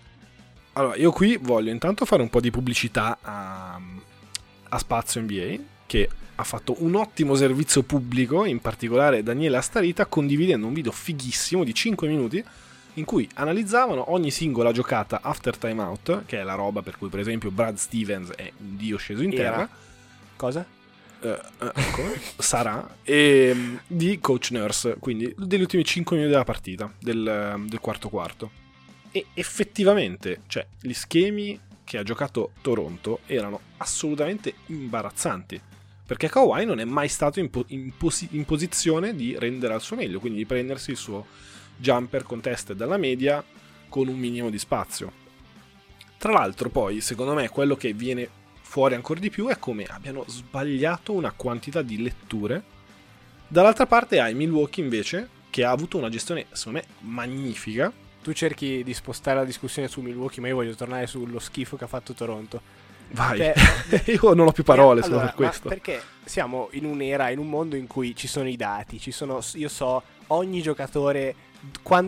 Allora, 0.74 0.96
io 0.96 1.10
qui 1.10 1.38
voglio 1.40 1.70
intanto 1.70 2.04
fare 2.04 2.20
un 2.20 2.28
po' 2.28 2.40
di 2.40 2.50
pubblicità 2.50 3.18
a, 3.22 3.80
a 4.68 4.78
Spazio 4.78 5.20
NBA, 5.20 5.56
che 5.86 6.08
ha 6.34 6.44
fatto 6.44 6.76
un 6.82 6.94
ottimo 6.94 7.34
servizio 7.34 7.82
pubblico, 7.82 8.44
in 8.44 8.60
particolare 8.60 9.22
Daniele 9.22 9.56
Astarita, 9.56 10.06
condividendo 10.06 10.66
un 10.66 10.74
video 10.74 10.92
fighissimo 10.92 11.64
di 11.64 11.74
5 11.74 12.08
minuti 12.08 12.44
in 12.94 13.04
cui 13.04 13.28
analizzavano 13.34 14.10
ogni 14.12 14.30
singola 14.30 14.72
giocata 14.72 15.20
after 15.22 15.56
timeout, 15.56 16.24
che 16.26 16.40
è 16.40 16.42
la 16.42 16.54
roba 16.54 16.82
per 16.82 16.96
cui 16.96 17.08
per 17.08 17.20
esempio 17.20 17.50
Brad 17.50 17.76
Stevens 17.76 18.30
è 18.30 18.50
un 18.58 18.76
dio 18.76 18.96
sceso 18.96 19.22
in 19.22 19.32
Era. 19.32 19.50
terra, 19.50 19.68
Cosa? 20.36 20.66
eh, 21.20 21.40
eh, 21.60 21.90
come? 21.92 22.20
sarà, 22.38 22.96
e 23.02 23.52
mm, 23.54 23.76
di 23.86 24.18
Coach 24.20 24.50
Nurse, 24.50 24.96
quindi 24.98 25.32
degli 25.36 25.60
ultimi 25.60 25.84
5 25.84 26.16
minuti 26.16 26.32
della 26.32 26.46
partita, 26.46 26.92
del, 26.98 27.64
del 27.66 27.80
quarto 27.80 28.08
quarto. 28.08 28.50
E 29.10 29.26
effettivamente, 29.34 30.42
cioè, 30.46 30.66
gli 30.80 30.92
schemi 30.92 31.58
che 31.86 31.98
ha 31.98 32.02
giocato 32.02 32.50
Toronto 32.62 33.20
erano 33.26 33.60
assolutamente 33.76 34.54
imbarazzanti. 34.66 35.60
Perché 36.04 36.28
Kawhi 36.28 36.64
non 36.64 36.80
è 36.80 36.84
mai 36.84 37.08
stato 37.08 37.38
in, 37.38 37.48
po- 37.48 37.64
in 37.68 37.96
posi- 37.96 38.28
in 38.32 38.44
posizione 38.44 39.14
di 39.14 39.38
rendere 39.38 39.72
al 39.72 39.80
suo 39.80 39.94
meglio, 39.94 40.18
quindi 40.18 40.38
di 40.38 40.46
prendersi 40.46 40.90
il 40.90 40.96
suo 40.96 41.26
jumper 41.76 42.24
contested 42.24 42.76
dalla 42.76 42.96
media 42.96 43.42
con 43.88 44.08
un 44.08 44.18
minimo 44.18 44.50
di 44.50 44.58
spazio. 44.58 45.12
Tra 46.18 46.32
l'altro, 46.32 46.70
poi, 46.70 47.00
secondo 47.00 47.34
me, 47.34 47.48
quello 47.50 47.76
che 47.76 47.92
viene 47.92 48.28
fuori 48.60 48.96
ancora 48.96 49.20
di 49.20 49.30
più 49.30 49.46
è 49.46 49.58
come 49.60 49.84
abbiano 49.84 50.24
sbagliato 50.26 51.12
una 51.12 51.30
quantità 51.30 51.82
di 51.82 52.02
letture. 52.02 52.64
Dall'altra 53.46 53.86
parte 53.86 54.18
hai 54.18 54.34
Milwaukee 54.34 54.82
invece, 54.82 55.28
che 55.50 55.62
ha 55.62 55.70
avuto 55.70 55.98
una 55.98 56.08
gestione, 56.08 56.46
secondo 56.50 56.80
me, 56.80 57.08
magnifica. 57.08 57.92
Tu 58.26 58.32
cerchi 58.32 58.82
di 58.82 58.92
spostare 58.92 59.38
la 59.38 59.44
discussione 59.44 59.86
su 59.86 60.00
Milwaukee, 60.00 60.40
ma 60.40 60.48
io 60.48 60.56
voglio 60.56 60.74
tornare 60.74 61.06
sullo 61.06 61.38
schifo 61.38 61.76
che 61.76 61.84
ha 61.84 61.86
fatto 61.86 62.12
Toronto. 62.12 62.60
Vai, 63.12 63.38
Cioè, 63.38 63.54
io 64.20 64.34
non 64.34 64.48
ho 64.48 64.50
più 64.50 64.64
parole 64.64 65.00
solo 65.00 65.18
allora, 65.18 65.28
per 65.28 65.36
questo. 65.36 65.68
perché 65.68 66.02
siamo 66.24 66.66
in 66.72 66.86
un'era, 66.86 67.30
in 67.30 67.38
un 67.38 67.48
mondo 67.48 67.76
in 67.76 67.86
cui 67.86 68.16
ci 68.16 68.26
sono 68.26 68.48
i 68.48 68.56
dati, 68.56 68.98
ci 68.98 69.12
sono, 69.12 69.40
io 69.52 69.68
so 69.68 70.02
ogni 70.26 70.60
giocatore 70.60 71.36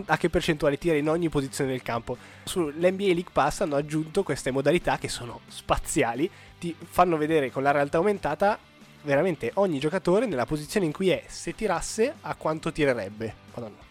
a 0.07 0.17
che 0.17 0.29
percentuale 0.29 0.77
tira 0.77 0.97
in 0.97 1.07
ogni 1.07 1.29
posizione 1.29 1.71
del 1.71 1.83
campo. 1.83 2.17
Sull'NBA 2.43 3.13
League 3.13 3.31
Pass 3.31 3.61
hanno 3.61 3.77
aggiunto 3.77 4.23
queste 4.23 4.51
modalità 4.51 4.97
che 4.97 5.07
sono 5.07 5.39
spaziali, 5.47 6.29
ti 6.59 6.75
fanno 6.77 7.15
vedere 7.15 7.49
con 7.49 7.63
la 7.63 7.71
realtà 7.71 7.95
aumentata 7.95 8.59
veramente 9.03 9.51
ogni 9.53 9.79
giocatore 9.79 10.25
nella 10.25 10.45
posizione 10.45 10.85
in 10.85 10.91
cui 10.91 11.11
è, 11.11 11.23
se 11.27 11.55
tirasse 11.55 12.15
a 12.19 12.35
quanto 12.35 12.73
tirerebbe. 12.73 13.33
Madonna. 13.53 13.87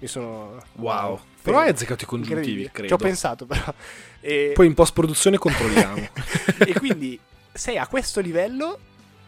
Mi 0.00 0.06
sono 0.06 0.62
Wow. 0.74 1.20
Però 1.42 1.60
hai 1.60 1.70
azzeccato 1.70 2.04
i 2.04 2.06
congiuntivi, 2.06 2.68
credo. 2.70 2.88
Ci 2.88 2.94
ho 2.94 2.96
pensato 2.96 3.46
però. 3.46 3.72
E- 4.20 4.52
Poi 4.54 4.66
in 4.66 4.74
post-produzione 4.74 5.38
controlliamo. 5.38 6.08
e 6.66 6.72
quindi 6.74 7.18
sei 7.52 7.78
a 7.78 7.86
questo 7.86 8.20
livello 8.20 8.78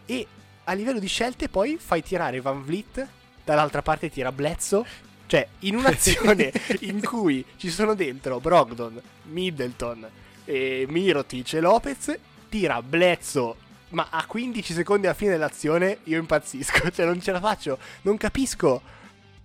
e 0.07 0.27
a 0.65 0.73
livello 0.75 0.99
di 0.99 1.07
scelte 1.07 1.49
poi 1.49 1.79
fai 1.81 2.03
tirare 2.03 2.41
Van 2.41 2.63
Vliet, 2.63 3.07
dall'altra 3.45 3.83
parte 3.83 4.11
tira 4.11 4.33
Bledsoe. 4.33 4.85
Cioè, 5.27 5.47
in 5.61 5.77
un'azione 5.77 6.53
in 6.81 7.03
cui 7.03 7.43
ci 7.57 7.71
sono 7.71 7.95
dentro 7.95 8.39
Brogdon, 8.39 9.01
Middleton, 9.25 10.07
e 10.45 10.85
Mirotic 10.89 11.55
e 11.55 11.61
Lopez, 11.61 12.19
tira 12.51 12.83
Bledsoe, 12.83 13.55
ma 13.91 14.09
a 14.11 14.27
15 14.27 14.75
secondi 14.75 15.07
alla 15.07 15.15
fine 15.15 15.31
dell'azione 15.31 15.99
io 16.05 16.19
impazzisco. 16.19 16.91
Cioè, 16.93 17.07
non 17.07 17.21
ce 17.23 17.33
la 17.33 17.41
faccio, 17.41 17.79
non 18.03 18.17
capisco. 18.19 19.01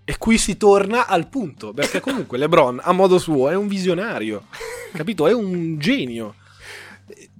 E 0.10 0.18
qui 0.18 0.38
si 0.38 0.56
torna 0.56 1.06
al 1.06 1.28
punto, 1.28 1.74
perché 1.74 2.00
comunque 2.00 2.38
LeBron, 2.38 2.80
a 2.82 2.94
modo 2.94 3.20
suo, 3.20 3.50
è 3.50 3.56
un 3.58 3.68
visionario. 3.68 4.46
Capito? 4.94 5.28
È 5.28 5.34
un 5.34 5.78
genio. 5.80 6.36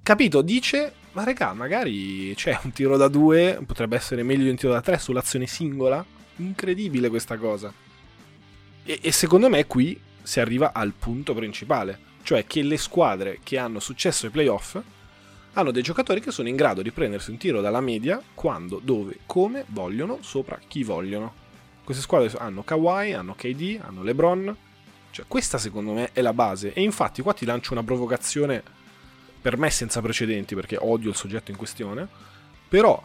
Capito? 0.02 0.42
Dice, 0.42 0.92
ma 1.12 1.24
regà, 1.24 1.54
magari 1.54 2.34
c'è 2.36 2.58
un 2.64 2.72
tiro 2.72 2.98
da 2.98 3.08
due, 3.08 3.58
potrebbe 3.64 3.96
essere 3.96 4.22
meglio 4.22 4.42
di 4.42 4.50
un 4.50 4.56
tiro 4.56 4.74
da 4.74 4.82
tre 4.82 4.98
sull'azione 4.98 5.46
singola. 5.46 6.04
Incredibile 6.36 7.08
questa 7.08 7.38
cosa. 7.38 7.72
E, 8.84 8.98
e 9.00 9.12
secondo 9.12 9.48
me 9.48 9.64
qui 9.64 9.98
si 10.22 10.38
arriva 10.38 10.74
al 10.74 10.92
punto 10.92 11.32
principale, 11.32 11.98
cioè 12.22 12.44
che 12.44 12.60
le 12.60 12.76
squadre 12.76 13.38
che 13.42 13.56
hanno 13.56 13.80
successo 13.80 14.26
ai 14.26 14.32
playoff 14.32 14.78
hanno 15.54 15.70
dei 15.70 15.82
giocatori 15.82 16.20
che 16.20 16.32
sono 16.32 16.48
in 16.48 16.56
grado 16.56 16.82
di 16.82 16.90
prendersi 16.90 17.30
un 17.30 17.38
tiro 17.38 17.62
dalla 17.62 17.80
media 17.80 18.22
quando, 18.34 18.78
dove, 18.78 19.20
come 19.24 19.64
vogliono, 19.68 20.18
sopra 20.20 20.60
chi 20.68 20.84
vogliono. 20.84 21.46
Queste 21.88 22.04
squadre 22.04 22.30
hanno 22.36 22.62
Kawhi, 22.62 23.14
hanno 23.14 23.34
KD, 23.34 23.80
hanno 23.82 24.02
LeBron. 24.02 24.54
Cioè, 25.10 25.24
questa 25.26 25.56
secondo 25.56 25.94
me 25.94 26.10
è 26.12 26.20
la 26.20 26.34
base. 26.34 26.74
E 26.74 26.82
infatti 26.82 27.22
qua 27.22 27.32
ti 27.32 27.46
lancio 27.46 27.72
una 27.72 27.82
provocazione 27.82 28.62
per 29.40 29.56
me 29.56 29.70
senza 29.70 30.02
precedenti, 30.02 30.54
perché 30.54 30.76
odio 30.78 31.08
il 31.08 31.16
soggetto 31.16 31.50
in 31.50 31.56
questione. 31.56 32.06
Però 32.68 33.02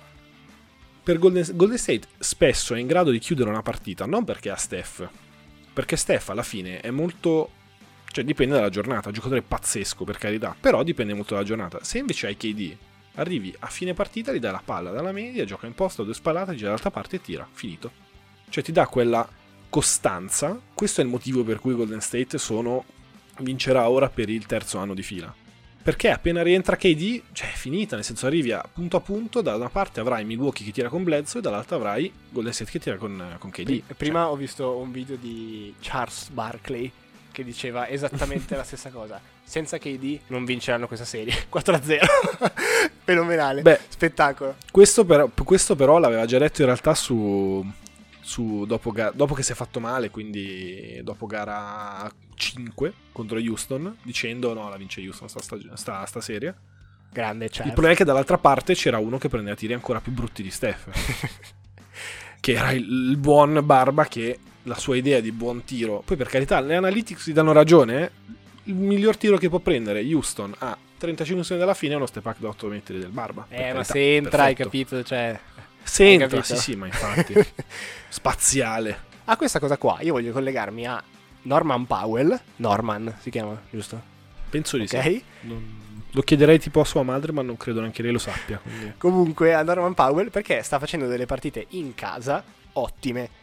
per 1.01 1.17
Golden, 1.17 1.45
Golden 1.55 1.77
State 1.77 2.09
spesso 2.19 2.73
è 2.73 2.79
in 2.79 2.87
grado 2.87 3.09
di 3.09 3.19
chiudere 3.19 3.49
una 3.49 3.61
partita, 3.61 4.05
non 4.05 4.25
perché 4.25 4.49
ha 4.49 4.57
Steph, 4.57 5.07
perché 5.71 5.95
Steph 5.95 6.27
alla 6.27 6.43
fine 6.43 6.81
è 6.81 6.89
molto... 6.89 7.51
Cioè 8.11 8.25
dipende 8.25 8.55
dalla 8.55 8.67
giornata, 8.67 9.07
un 9.07 9.13
giocatore 9.13 9.43
pazzesco 9.43 10.03
per 10.03 10.17
carità, 10.17 10.53
però 10.59 10.83
dipende 10.83 11.13
molto 11.13 11.35
dalla 11.35 11.45
giornata. 11.45 11.81
Se 11.85 11.99
invece 11.99 12.27
hai 12.27 12.35
KD, 12.35 12.75
arrivi 13.13 13.55
a 13.59 13.67
fine 13.67 13.93
partita, 13.93 14.33
gli 14.33 14.39
dai 14.39 14.51
la 14.51 14.61
palla 14.61 14.91
dalla 14.91 15.13
media, 15.13 15.45
gioca 15.45 15.67
in 15.67 15.73
posto, 15.73 16.03
due 16.03 16.13
spallate, 16.13 16.51
gira 16.51 16.65
dall'altra 16.65 16.91
parte 16.91 17.15
e 17.15 17.21
tira, 17.21 17.47
finito. 17.49 18.02
Cioè 18.53 18.63
ti 18.63 18.71
dà 18.71 18.85
quella 18.85 19.27
costanza, 19.67 20.59
questo 20.75 21.01
è 21.01 21.03
il 21.03 21.09
motivo 21.09 21.43
per 21.43 21.57
cui 21.57 21.73
Golden 21.73 22.01
State 22.01 22.37
sono 22.37 22.85
vincerà 23.39 23.89
ora 23.89 24.09
per 24.09 24.29
il 24.29 24.45
terzo 24.45 24.77
anno 24.77 24.93
di 24.93 25.01
fila. 25.01 25.33
Perché 25.81 26.11
appena 26.11 26.43
rientra 26.43 26.75
KD, 26.75 27.23
cioè 27.31 27.51
è 27.51 27.55
finita, 27.55 27.95
nel 27.95 28.05
senso 28.05 28.27
arrivi 28.27 28.51
a 28.51 28.63
punto 28.71 28.97
a 28.97 28.99
punto, 28.99 29.41
da 29.41 29.55
una 29.55 29.69
parte 29.69 30.01
avrai 30.01 30.23
Milwaukee 30.23 30.63
che 30.63 30.71
tira 30.71 30.87
con 30.89 31.03
Bledsoe 31.03 31.39
e 31.39 31.41
dall'altra 31.41 31.77
avrai 31.77 32.13
Golden 32.29 32.53
State 32.53 32.69
che 32.69 32.77
tira 32.77 32.97
con, 32.97 33.37
con 33.39 33.49
KD. 33.49 33.63
Pri- 33.63 33.83
Prima 33.97 34.29
ho 34.29 34.35
visto 34.35 34.77
un 34.77 34.91
video 34.91 35.15
di 35.15 35.73
Charles 35.79 36.29
Barkley 36.29 36.91
che 37.31 37.43
diceva 37.43 37.87
esattamente 37.89 38.53
la 38.55 38.63
stessa 38.63 38.91
cosa. 38.91 39.19
Senza 39.43 39.79
KD 39.79 40.19
non 40.27 40.45
vinceranno 40.45 40.85
questa 40.85 41.05
serie. 41.05 41.33
4-0. 41.51 41.97
Fenomenale. 43.03 43.63
Beh, 43.63 43.79
Spettacolo. 43.87 44.57
Questo 44.69 45.05
però, 45.05 45.27
questo 45.43 45.75
però 45.75 45.97
l'aveva 45.97 46.27
già 46.27 46.37
detto 46.37 46.61
in 46.61 46.67
realtà 46.67 46.93
su, 46.93 47.65
su 48.23 48.65
dopo, 48.65 48.91
ga- 48.91 49.11
dopo 49.13 49.35
che 49.35 49.43
si 49.43 49.51
è 49.51 49.55
fatto 49.55 49.79
male, 49.79 50.09
quindi 50.09 50.99
dopo 51.03 51.25
gara 51.27 52.09
5 52.33 52.93
contro 53.11 53.37
Houston, 53.37 53.97
dicendo 54.01 54.53
no, 54.53 54.69
la 54.69 54.77
vince 54.77 55.01
Houston 55.01 55.29
sta, 55.29 55.41
stag- 55.41 55.73
sta, 55.73 56.05
sta 56.05 56.21
serie. 56.21 56.55
Grande 57.11 57.45
Il 57.45 57.51
Charles. 57.51 57.73
problema 57.73 57.93
è 57.93 57.97
che 57.97 58.05
dall'altra 58.05 58.39
parte 58.39 58.73
c'era 58.73 58.97
uno 58.97 59.19
che 59.19 59.29
prendeva 59.29 59.55
tiri 59.55 59.73
ancora 59.73 59.99
più 59.99 60.11
brutti 60.11 60.41
di 60.41 60.49
Steph, 60.49 60.89
che 62.39 62.51
era 62.53 62.71
il, 62.71 62.89
il 62.89 63.17
buon 63.17 63.61
Barba 63.63 64.05
che 64.05 64.39
la 64.63 64.75
sua 64.75 64.95
idea 64.95 65.19
di 65.19 65.31
buon 65.31 65.63
tiro, 65.63 66.01
poi 66.05 66.17
per 66.17 66.27
carità 66.27 66.59
le 66.61 66.75
analytics 66.75 67.29
gli 67.29 67.33
danno 67.33 67.51
ragione, 67.51 68.01
eh. 68.01 68.11
il 68.63 68.75
miglior 68.75 69.17
tiro 69.17 69.37
che 69.37 69.49
può 69.49 69.59
prendere 69.59 70.01
Houston 70.01 70.55
a 70.59 70.75
35 70.97 71.43
secondi 71.43 71.63
dalla 71.63 71.77
fine 71.77 71.93
è 71.93 71.95
uno 71.97 72.05
step 72.05 72.23
back 72.23 72.39
da 72.39 72.47
8 72.47 72.67
metri 72.67 72.97
del 72.97 73.09
Barba. 73.09 73.45
Eh, 73.49 73.57
ma 73.57 73.63
carità, 73.63 73.83
se 73.83 74.15
entra, 74.15 74.43
hai 74.43 74.55
perfetto. 74.55 74.63
capito? 74.63 75.03
Cioè... 75.03 75.39
Se 75.83 76.03
Hai 76.03 76.13
entra, 76.13 76.27
capito? 76.27 76.55
sì, 76.55 76.61
sì, 76.61 76.75
ma 76.75 76.85
infatti. 76.87 77.33
Spaziale. 78.09 79.11
A 79.25 79.37
questa 79.37 79.59
cosa 79.59 79.77
qua 79.77 79.97
io 80.01 80.13
voglio 80.13 80.31
collegarmi 80.31 80.85
a 80.85 81.01
Norman 81.43 81.85
Powell. 81.85 82.39
Norman 82.57 83.15
si 83.19 83.29
chiama, 83.29 83.59
giusto? 83.69 84.01
Penso 84.49 84.77
di 84.77 84.83
Ok? 84.83 85.01
sì. 85.01 85.23
Non- 85.41 85.81
Lo 86.15 86.21
chiederei 86.21 86.59
tipo 86.59 86.79
a 86.79 86.85
sua 86.85 87.01
madre, 87.01 87.31
ma 87.31 87.41
non 87.41 87.57
credo 87.57 87.79
neanche 87.79 88.01
lei 88.03 88.11
lo 88.11 88.19
sappia. 88.19 88.59
quindi- 88.61 88.93
Comunque 88.97 89.53
a 89.55 89.63
Norman 89.63 89.93
Powell 89.95 90.29
perché 90.29 90.61
sta 90.61 90.77
facendo 90.77 91.07
delle 91.07 91.25
partite 91.25 91.65
in 91.69 91.95
casa 91.95 92.43
ottime. 92.73 93.41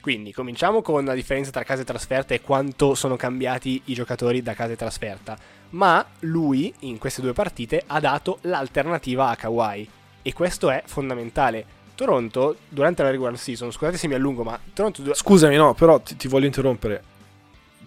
Quindi 0.00 0.32
cominciamo 0.32 0.82
con 0.82 1.04
la 1.04 1.14
differenza 1.14 1.50
tra 1.50 1.62
casa 1.62 1.82
e 1.82 1.84
trasferta 1.84 2.34
e 2.34 2.40
quanto 2.40 2.94
sono 2.94 3.16
cambiati 3.16 3.80
i 3.86 3.94
giocatori 3.94 4.42
da 4.42 4.54
casa 4.54 4.72
e 4.72 4.76
trasferta. 4.76 5.36
Ma 5.70 6.04
lui 6.20 6.72
in 6.80 6.98
queste 6.98 7.20
due 7.22 7.32
partite 7.32 7.82
ha 7.86 8.00
dato 8.00 8.38
l'alternativa 8.42 9.28
a 9.28 9.36
Kawhi 9.36 9.88
e 10.22 10.32
questo 10.32 10.70
è 10.70 10.82
fondamentale. 10.86 11.64
Toronto 12.04 12.56
durante 12.66 13.02
la 13.02 13.10
regular 13.10 13.36
season, 13.36 13.70
scusate 13.70 13.98
se 13.98 14.08
mi 14.08 14.14
allungo, 14.14 14.42
ma 14.42 14.58
Toronto 14.72 15.02
du- 15.02 15.12
Scusami, 15.12 15.54
no, 15.56 15.74
però 15.74 16.00
ti, 16.00 16.16
ti 16.16 16.28
voglio 16.28 16.46
interrompere. 16.46 17.02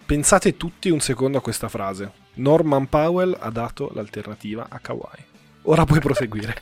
Pensate 0.06 0.56
tutti 0.56 0.88
un 0.88 1.00
secondo 1.00 1.38
a 1.38 1.40
questa 1.40 1.68
frase. 1.68 2.12
Norman 2.34 2.88
Powell 2.88 3.36
ha 3.36 3.50
dato 3.50 3.90
l'alternativa 3.92 4.66
a 4.68 4.78
Kawhi. 4.78 5.24
Ora 5.62 5.84
puoi 5.84 5.98
proseguire. 5.98 6.54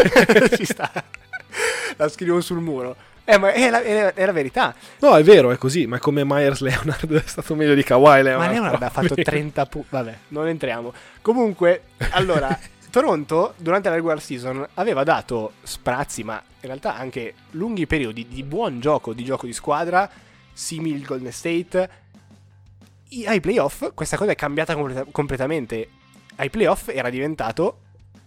ci 0.56 0.64
sta. 0.64 0.90
La 1.96 2.08
scrivo 2.08 2.40
sul 2.40 2.60
muro. 2.60 2.96
Eh, 3.26 3.36
ma 3.38 3.52
è 3.52 3.68
la, 3.68 3.82
è 3.82 4.02
la- 4.02 4.14
è 4.14 4.24
la 4.24 4.32
verità. 4.32 4.74
No, 5.00 5.16
è 5.16 5.22
vero, 5.22 5.50
è 5.50 5.58
così, 5.58 5.86
ma 5.86 5.96
è 5.96 5.98
come 5.98 6.24
Myers 6.24 6.60
Leonard 6.60 7.12
è 7.12 7.26
stato 7.26 7.54
meglio 7.54 7.74
di 7.74 7.82
Kawhi 7.82 8.22
Leonard. 8.22 8.38
Ma 8.46 8.48
Leonard 8.50 8.82
ha 8.82 8.88
fatto 8.88 9.14
30 9.20 9.66
punti. 9.66 9.88
Vabbè, 9.90 10.16
non 10.28 10.46
entriamo. 10.48 10.94
Comunque, 11.20 11.82
allora, 12.12 12.56
Toronto 12.96 13.52
durante 13.58 13.90
la 13.90 13.96
regular 13.96 14.22
season 14.22 14.66
aveva 14.72 15.04
dato 15.04 15.52
sprazzi, 15.62 16.24
ma 16.24 16.42
in 16.42 16.66
realtà 16.66 16.96
anche 16.96 17.34
lunghi 17.50 17.86
periodi 17.86 18.26
di 18.26 18.42
buon 18.42 18.80
gioco, 18.80 19.12
di 19.12 19.22
gioco 19.22 19.44
di 19.44 19.52
squadra, 19.52 20.08
simili 20.50 20.96
il 20.96 21.04
Golden 21.04 21.30
State. 21.30 21.90
I- 23.08 23.26
ai 23.26 23.40
playoff 23.40 23.92
questa 23.92 24.16
cosa 24.16 24.30
è 24.30 24.34
cambiata 24.34 24.72
completa- 24.74 25.04
completamente. 25.10 25.90
Ai 26.36 26.48
playoff 26.48 26.88
era 26.88 27.10
diventato 27.10 27.80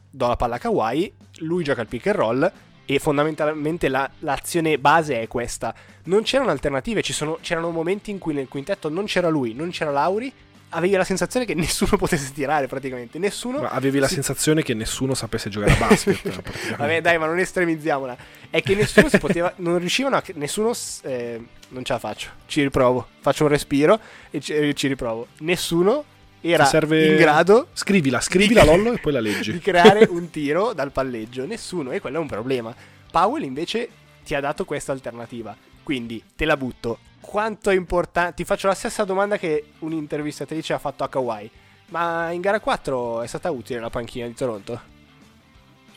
do 0.08 0.28
la 0.28 0.36
palla 0.36 0.58
a 0.58 0.60
Kawhi, 0.60 1.12
lui 1.38 1.64
gioca 1.64 1.82
il 1.82 1.88
pick 1.88 2.06
and 2.06 2.16
roll 2.16 2.52
e 2.86 3.00
fondamentalmente 3.00 3.88
la- 3.88 4.08
l'azione 4.20 4.78
base 4.78 5.20
è 5.20 5.28
questa. 5.28 5.74
Non 6.04 6.22
c'erano 6.22 6.52
alternative, 6.52 7.02
sono- 7.02 7.40
c'erano 7.42 7.72
momenti 7.72 8.12
in 8.12 8.20
cui 8.20 8.36
nel 8.36 8.48
quintetto 8.48 8.88
non 8.88 9.06
c'era 9.06 9.30
lui, 9.30 9.56
non 9.56 9.72
c'era 9.72 9.90
Lauri, 9.90 10.32
avevi 10.70 10.96
la 10.96 11.04
sensazione 11.04 11.46
che 11.46 11.54
nessuno 11.54 11.96
potesse 11.98 12.32
tirare 12.34 12.68
praticamente, 12.68 13.18
nessuno... 13.20 13.62
Ma 13.62 13.70
avevi 13.70 14.00
la 14.00 14.08
si- 14.08 14.16
sensazione 14.16 14.64
che 14.64 14.74
nessuno 14.74 15.14
sapesse 15.14 15.50
giocare 15.50 15.74
a 15.74 15.76
basket. 15.78 16.76
Vabbè 16.78 17.02
dai, 17.02 17.18
ma 17.18 17.26
non 17.26 17.40
estremizziamola. 17.40 18.18
È 18.50 18.62
che 18.62 18.76
nessuno 18.76 19.10
si 19.10 19.18
poteva... 19.18 19.52
Non 19.58 19.78
riuscivano 19.80 20.16
a... 20.18 20.24
Nessuno... 20.36 20.72
eh, 21.04 21.42
non 21.70 21.84
ce 21.84 21.94
la 21.94 22.00
faccio. 22.00 22.30
Ci 22.46 22.62
riprovo. 22.62 23.08
Faccio 23.20 23.44
un 23.44 23.50
respiro 23.50 24.00
e 24.30 24.40
ci, 24.40 24.76
ci 24.76 24.88
riprovo. 24.88 25.28
Nessuno 25.40 26.04
era 26.42 26.66
serve- 26.66 27.08
in 27.08 27.16
grado 27.18 27.68
Scrivila, 27.74 28.22
scrivila 28.22 28.64
Lollo 28.64 28.94
e 28.94 29.00
poi 29.00 29.12
la 29.12 29.20
leggi. 29.20 29.52
di 29.54 29.60
creare 29.60 30.08
un 30.10 30.30
tiro 30.30 30.74
dal 30.74 30.92
palleggio. 30.92 31.46
Nessuno, 31.46 31.92
e 31.92 32.00
quello 32.00 32.18
è 32.18 32.22
un 32.22 32.28
problema. 32.28 32.74
Powell 33.12 33.44
invece 33.44 33.90
ti 34.24 34.36
ha 34.36 34.40
dato 34.40 34.66
questa 34.66 34.92
alternativa. 34.92 35.56
Quindi 35.84 36.24
te 36.36 36.46
la 36.46 36.56
butto. 36.56 37.00
Quanto 37.22 37.70
è 37.70 37.76
importante? 37.76 38.36
Ti 38.36 38.46
faccio 38.46 38.68
la 38.68 38.74
stessa 38.74 39.04
domanda 39.04 39.38
che 39.38 39.66
un'intervistatrice 39.80 40.74
ha 40.74 40.80
fatto 40.80 41.04
a 41.04 41.10
Kawhi. 41.10 41.50
Ma 41.88 42.32
in 42.32 42.42
gara 42.42 42.60
4 42.60 43.22
è 43.24 43.28
stata 43.28 43.50
utile 43.52 43.80
la 43.80 43.90
panchina 43.90 44.28
di 44.28 44.34
Toronto? 44.34 44.80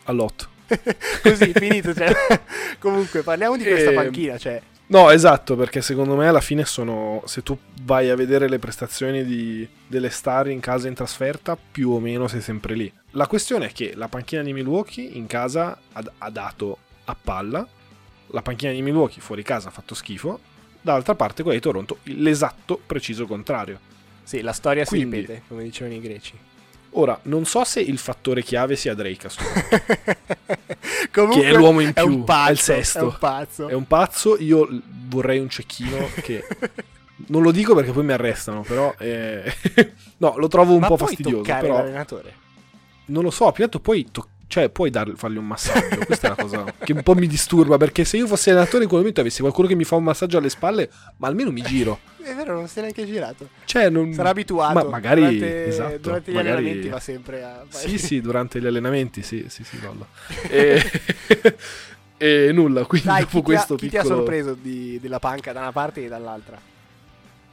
All'otto. 0.05 0.49
Così, 1.23 1.53
finito. 1.53 1.95
Cioè. 1.95 2.13
Comunque, 2.79 3.23
parliamo 3.23 3.57
di 3.57 3.65
questa 3.65 3.91
Ehm, 3.91 3.97
panchina. 3.97 4.39
Cioè, 4.39 4.61
No, 4.87 5.11
esatto, 5.11 5.57
perché 5.57 5.81
secondo 5.81 6.17
me 6.17 6.29
alla 6.29 6.41
fine 6.41 6.65
sono. 6.65 7.23
Se 7.27 7.43
tu 7.43 7.57
vai 7.83 8.11
a 8.11 8.17
vedere 8.17 8.49
le 8.49 8.59
prestazioni 8.59 9.25
di- 9.25 9.67
delle 9.87 10.11
star 10.11 10.49
in 10.49 10.61
casa 10.61 10.87
e 10.87 10.89
in 10.91 10.95
trasferta, 10.95 11.57
più 11.57 11.91
o 11.91 11.99
meno 12.01 12.27
sei 12.29 12.41
sempre 12.43 12.75
lì. 12.75 12.93
La 13.13 13.27
questione 13.27 13.67
è 13.67 13.73
che 13.73 13.93
la 13.95 14.09
panchina 14.09 14.43
di 14.43 14.53
Milwaukee 14.53 15.05
in 15.05 15.27
casa 15.27 15.79
ha, 15.93 16.03
ha 16.19 16.31
dato 16.31 16.79
a 17.05 17.17
palla, 17.21 17.67
la 18.29 18.43
panchina 18.43 18.73
di 18.73 18.83
Milwaukee 18.83 19.21
fuori 19.23 19.43
casa 19.43 19.69
ha 19.69 19.71
fatto 19.73 19.95
schifo, 19.95 20.41
dall'altra 20.83 21.15
parte 21.15 21.43
quella 21.43 21.57
di 21.57 21.63
Toronto 21.63 21.99
l'esatto 22.05 22.79
preciso 22.85 23.27
contrario. 23.27 23.79
sì, 24.23 24.41
la 24.43 24.53
storia 24.53 24.85
Quindi- 24.85 25.17
si 25.17 25.21
ripete, 25.23 25.43
come 25.49 25.63
dicevano 25.63 25.95
i 25.97 26.01
greci. 26.01 26.39
Ora, 26.95 27.19
non 27.23 27.47
so 27.47 27.65
se 27.65 27.81
il 27.81 27.97
fattore 27.97 28.43
chiave 28.43 28.77
sia 28.77 28.93
Drake 28.95 29.29
Comunque, 31.11 31.41
Che 31.43 31.49
è 31.49 31.53
l'uomo 31.55 31.81
in 31.81 31.93
è 31.95 32.01
un 32.03 32.17
più, 32.17 32.25
pazzo, 32.25 32.49
è 32.49 32.53
il 32.53 32.59
sesto. 32.59 32.99
È 32.99 33.03
un 33.03 33.17
pazzo. 33.19 33.69
È 33.69 33.73
un 33.73 33.87
pazzo, 33.87 34.39
io 34.39 34.69
vorrei 35.09 35.39
un 35.39 35.49
cecchino 35.49 36.09
che... 36.23 36.45
Non 37.25 37.43
lo 37.43 37.53
dico 37.53 37.75
perché 37.75 37.93
poi 37.93 38.03
mi 38.05 38.13
arrestano, 38.13 38.63
però... 38.63 38.93
eh, 38.99 39.45
no, 40.19 40.35
lo 40.37 40.49
trovo 40.49 40.75
un 40.75 40.81
Ma 40.81 40.89
po' 40.89 40.97
fastidioso, 40.97 41.43
però... 41.43 41.77
l'allenatore? 41.77 42.35
Non 43.07 43.23
lo 43.23 43.31
so, 43.31 43.51
più 43.53 43.69
poi... 43.69 44.09
to- 44.11 44.29
cioè, 44.53 44.69
puoi 44.69 44.91
dar- 44.91 45.15
fargli 45.17 45.39
un 45.39 45.47
massaggio. 45.47 46.05
Questa 46.05 46.27
è 46.29 46.31
una 46.33 46.43
cosa 46.43 46.75
che 46.85 46.93
un 46.93 47.03
po' 47.03 47.15
mi 47.15 47.27
disturba, 47.27 47.79
perché 47.79 48.05
se 48.05 48.19
io 48.19 48.27
fossi 48.27 48.51
allenatore 48.51 48.83
in 48.83 48.89
quel 48.91 49.01
momento 49.01 49.23
avessi 49.23 49.41
qualcuno 49.41 49.67
che 49.67 49.75
mi 49.75 49.85
fa 49.85 49.97
un 49.97 50.05
massaggio 50.05 50.37
alle 50.37 50.51
spalle, 50.51 50.91
ma 51.17 51.29
almeno 51.29 51.51
mi 51.51 51.63
giro. 51.63 52.01
È 52.23 52.35
vero, 52.35 52.53
non 52.57 52.69
si 52.69 52.79
è 52.79 52.83
neanche 52.83 53.07
girato. 53.07 53.49
Cioè, 53.65 53.89
non... 53.89 54.13
Sarà 54.13 54.29
abituato. 54.29 54.75
Ma 54.75 54.85
magari... 54.85 55.23
Durante, 55.23 55.67
esatto, 55.69 55.97
durante 55.97 56.31
gli 56.31 56.35
magari- 56.35 56.57
allenamenti 56.59 56.89
va 56.91 57.01
sempre 57.01 57.43
a... 57.43 57.65
Sì, 57.71 57.97
sì, 57.97 58.21
durante 58.21 58.61
gli 58.61 58.67
allenamenti, 58.67 59.23
sì, 59.23 59.47
sì, 59.49 59.65
sì, 59.65 59.81
Lollo. 59.81 60.07
E... 60.51 60.83
e 62.19 62.53
nulla, 62.53 62.85
quindi 62.85 63.07
Dai, 63.07 63.23
dopo 63.23 63.39
chi, 63.39 63.45
ti 63.47 63.53
ha, 63.53 63.55
questo 63.55 63.75
chi 63.77 63.89
ti 63.89 63.97
ha 63.97 64.03
piccolo... 64.03 64.19
sorpreso 64.19 64.53
di- 64.53 64.99
della 65.01 65.19
panca 65.19 65.55
da 65.55 65.61
una 65.61 65.73
parte 65.73 66.05
e 66.05 66.09
dall'altra? 66.09 66.61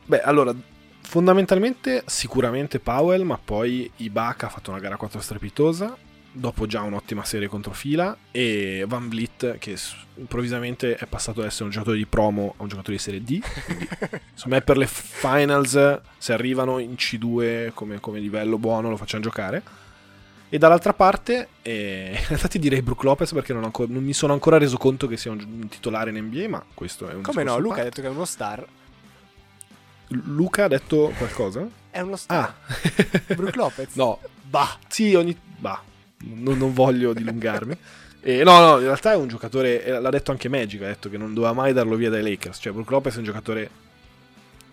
Beh, 0.05 0.21
allora, 0.21 0.53
fondamentalmente 1.01 2.03
sicuramente 2.07 2.79
Powell, 2.81 3.21
ma 3.21 3.39
poi 3.41 3.89
Ibaka 3.95 4.47
ha 4.47 4.49
fatto 4.49 4.71
una 4.71 4.81
gara 4.81 4.97
4 4.97 5.21
strepitosa, 5.21 5.95
dopo 6.31 6.65
già 6.67 6.81
un'ottima 6.81 7.23
serie 7.23 7.47
contro 7.47 7.73
fila, 7.73 8.15
e 8.31 8.85
Van 8.87 9.09
Vliet 9.09 9.57
che 9.57 9.75
improvvisamente 10.15 10.95
è 10.95 11.05
passato 11.05 11.39
ad 11.41 11.47
essere 11.47 11.65
un 11.65 11.69
giocatore 11.71 11.97
di 11.97 12.05
promo 12.05 12.53
a 12.57 12.61
un 12.63 12.67
giocatore 12.67 12.97
di 12.97 13.01
serie 13.01 13.23
D. 13.23 13.39
Quindi, 13.65 13.87
Insomma, 14.31 14.55
me 14.55 14.61
per 14.61 14.77
le 14.77 14.87
finals, 14.87 15.99
se 16.17 16.33
arrivano 16.33 16.79
in 16.79 16.93
C2 16.93 17.71
come, 17.73 17.99
come 17.99 18.19
livello 18.19 18.57
buono, 18.57 18.89
lo 18.89 18.97
facciamo 18.97 19.23
giocare. 19.23 19.61
E 20.51 20.57
dall'altra 20.57 20.93
parte, 20.93 21.47
eh, 21.61 22.09
in 22.19 22.27
realtà 22.27 22.47
ti 22.47 22.57
direi 22.59 22.81
Brook 22.81 23.03
Lopez 23.03 23.31
perché 23.33 23.53
non, 23.53 23.63
ancora- 23.63 23.91
non 23.91 24.03
mi 24.03 24.13
sono 24.13 24.33
ancora 24.33 24.57
reso 24.57 24.77
conto 24.77 25.07
che 25.07 25.15
sia 25.17 25.31
un, 25.31 25.39
un 25.61 25.67
titolare 25.67 26.09
in 26.09 26.17
NBA, 26.23 26.47
ma 26.49 26.63
questo 26.73 27.07
è 27.07 27.13
un 27.13 27.21
Come 27.21 27.43
no, 27.43 27.57
Luca 27.59 27.81
ha 27.81 27.83
parte. 27.83 27.89
detto 27.89 28.01
che 28.01 28.07
è 28.07 28.11
uno 28.11 28.25
star. 28.25 28.65
Luca 30.07 30.63
ha 30.63 30.67
detto 30.67 31.13
qualcosa? 31.17 31.67
È 31.91 31.99
uno 32.01 32.15
star. 32.15 32.39
Ah, 32.39 33.33
Brook 33.35 33.55
Lopez. 33.55 33.93
no, 33.97 34.19
Bah. 34.41 34.77
sì, 34.87 35.13
ogni... 35.13 35.37
Bah, 35.57 35.83
non, 36.25 36.57
non 36.57 36.73
voglio 36.73 37.13
dilungarmi. 37.13 37.77
Eh, 38.21 38.43
no, 38.43 38.59
no, 38.59 38.77
in 38.77 38.83
realtà 38.83 39.13
è 39.13 39.15
un 39.15 39.27
giocatore, 39.27 39.83
eh, 39.83 39.99
l'ha 39.99 40.09
detto 40.09 40.31
anche 40.31 40.49
Magic, 40.49 40.81
ha 40.81 40.87
detto 40.87 41.09
che 41.09 41.17
non 41.17 41.33
doveva 41.33 41.53
mai 41.53 41.71
darlo 41.73 41.95
via 41.95 42.09
dai 42.09 42.21
Lakers. 42.21 42.59
Cioè, 42.61 42.73
Brook 42.73 42.89
Lopez 42.89 43.15
è 43.15 43.19
un 43.19 43.23
giocatore 43.23 43.69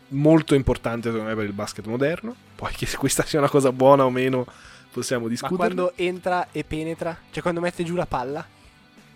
molto 0.08 0.54
importante 0.54 1.08
secondo 1.08 1.28
me 1.28 1.36
per 1.36 1.44
il 1.44 1.52
basket 1.52 1.86
moderno. 1.86 2.34
Poi 2.54 2.72
che 2.72 2.86
se 2.86 2.96
questa 2.96 3.24
sia 3.24 3.38
una 3.38 3.48
cosa 3.48 3.70
buona 3.70 4.04
o 4.04 4.10
meno 4.10 4.46
possiamo 4.90 5.24
Ma 5.24 5.28
discutere. 5.28 5.56
quando 5.56 5.92
entra 5.94 6.48
e 6.50 6.64
penetra, 6.64 7.16
cioè 7.30 7.42
quando 7.42 7.60
mette 7.60 7.84
giù 7.84 7.94
la 7.94 8.06
palla, 8.06 8.44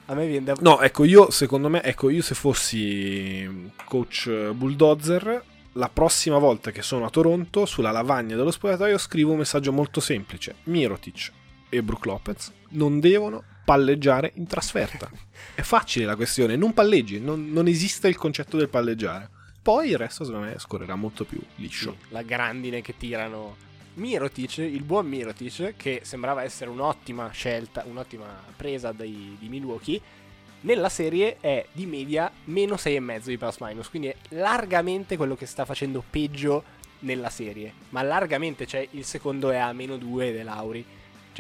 a 0.07 0.15
me 0.15 0.27
viene 0.27 0.45
da... 0.45 0.55
No, 0.61 0.81
ecco, 0.81 1.05
io 1.05 1.31
secondo 1.31 1.69
me, 1.69 1.83
ecco, 1.83 2.11
io 2.11 2.23
se 2.23 2.35
fossi 2.35 3.71
coach 3.85 4.29
bulldozer, 4.53 5.43
la 5.75 5.89
prossima 5.89 6.39
volta 6.39 6.71
che 6.71 6.83
sono 6.83 7.05
a 7.05 7.11
Toronto, 7.11 7.65
sulla 7.67 7.91
lavagna 7.91 8.37
dello 8.37 8.51
spogliatoio 8.51 8.99
scrivo 8.99 9.33
un 9.33 9.39
messaggio 9.39 9.73
molto 9.73 10.01
semplice. 10.01 10.57
Mirotic 10.65 11.33
e 11.71 11.83
Brook 11.83 12.05
Lopez 12.05 12.53
non 12.71 13.01
devono 13.01 13.43
palleggiare 13.65 14.33
in 14.35 14.47
trasferta. 14.47 15.09
È 15.55 15.63
facile 15.63 16.05
la 16.05 16.17
questione, 16.17 16.57
non 16.57 16.75
palleggi, 16.75 17.21
non, 17.21 17.51
non 17.51 17.67
esiste 17.69 18.09
il 18.09 18.17
concetto 18.17 18.57
del 18.57 18.69
palleggiare. 18.69 19.31
Poi 19.63 19.91
il 19.91 19.97
resto 19.97 20.25
secondo 20.25 20.47
me 20.47 20.59
scorrerà 20.59 20.97
molto 20.97 21.25
più 21.25 21.41
liscio. 21.57 21.97
la 22.09 22.23
grandine 22.23 22.83
che 22.83 22.97
tirano. 22.97 23.69
Mirotic, 23.95 24.59
il 24.59 24.83
buon 24.83 25.07
Mirotic, 25.07 25.75
che 25.77 26.01
sembrava 26.05 26.43
essere 26.43 26.71
un'ottima 26.71 27.29
scelta, 27.31 27.85
un'ottima 27.87 28.27
presa 28.57 28.93
dai- 28.93 29.37
di 29.39 29.49
Milwaukee, 29.49 30.01
nella 30.63 30.89
serie 30.89 31.39
è 31.41 31.67
di 31.73 31.87
media 31.87 32.31
meno 32.45 32.77
6,5 32.77 33.21
di 33.25 33.39
plus 33.39 33.59
minus, 33.61 33.89
quindi 33.89 34.09
è 34.09 34.17
largamente 34.31 35.17
quello 35.17 35.35
che 35.35 35.47
sta 35.47 35.65
facendo 35.65 36.03
peggio 36.09 36.63
nella 37.01 37.31
serie, 37.31 37.73
ma 37.91 38.03
largamente, 38.03 38.67
cioè 38.67 38.87
il 38.93 39.05
secondo 39.05 39.51
è 39.51 39.57
a 39.57 39.73
meno 39.73 39.97
2 39.97 40.33
dell'Auri, 40.33 40.85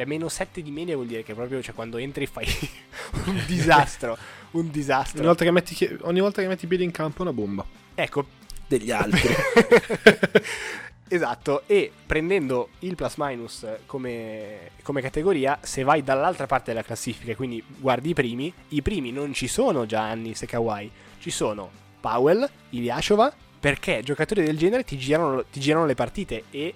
cioè 0.00 0.08
meno 0.08 0.28
7 0.30 0.62
di 0.62 0.70
media 0.70 0.94
vuol 0.94 1.08
dire 1.08 1.22
che 1.22 1.34
proprio 1.34 1.62
cioè, 1.62 1.74
quando 1.74 1.98
entri 1.98 2.26
fai 2.26 2.46
un 3.26 3.42
disastro, 3.46 4.16
un 4.52 4.60
Ogni 4.60 4.70
disastro. 4.70 5.22
volta, 5.22 5.44
che 5.44 5.50
metti, 5.50 5.98
ogni 6.02 6.20
volta 6.20 6.40
che 6.40 6.48
metti 6.48 6.64
i 6.64 6.68
piedi 6.68 6.84
in 6.84 6.90
campo 6.90 7.18
è 7.18 7.22
una 7.22 7.32
bomba. 7.34 7.64
Ecco, 7.94 8.24
Degli 8.66 8.90
altri. 8.90 9.28
esatto, 11.08 11.64
e 11.66 11.90
prendendo 12.06 12.70
il 12.80 12.94
plus 12.94 13.14
minus 13.16 13.66
come, 13.84 14.70
come 14.82 15.02
categoria, 15.02 15.58
se 15.60 15.82
vai 15.82 16.02
dall'altra 16.02 16.46
parte 16.46 16.70
della 16.72 16.84
classifica, 16.84 17.34
quindi 17.34 17.62
guardi 17.76 18.10
i 18.10 18.14
primi, 18.14 18.52
i 18.68 18.80
primi 18.80 19.12
non 19.12 19.34
ci 19.34 19.48
sono 19.48 19.84
Giannis 19.86 20.42
e 20.42 20.46
Kawhi, 20.46 20.90
ci 21.18 21.30
sono 21.30 21.68
Powell, 22.00 22.48
Ilyashova, 22.70 23.34
perché 23.60 24.00
giocatori 24.02 24.44
del 24.44 24.56
genere 24.56 24.84
ti 24.84 24.96
girano, 24.96 25.44
ti 25.44 25.60
girano 25.60 25.84
le 25.84 25.94
partite 25.94 26.44
e 26.50 26.72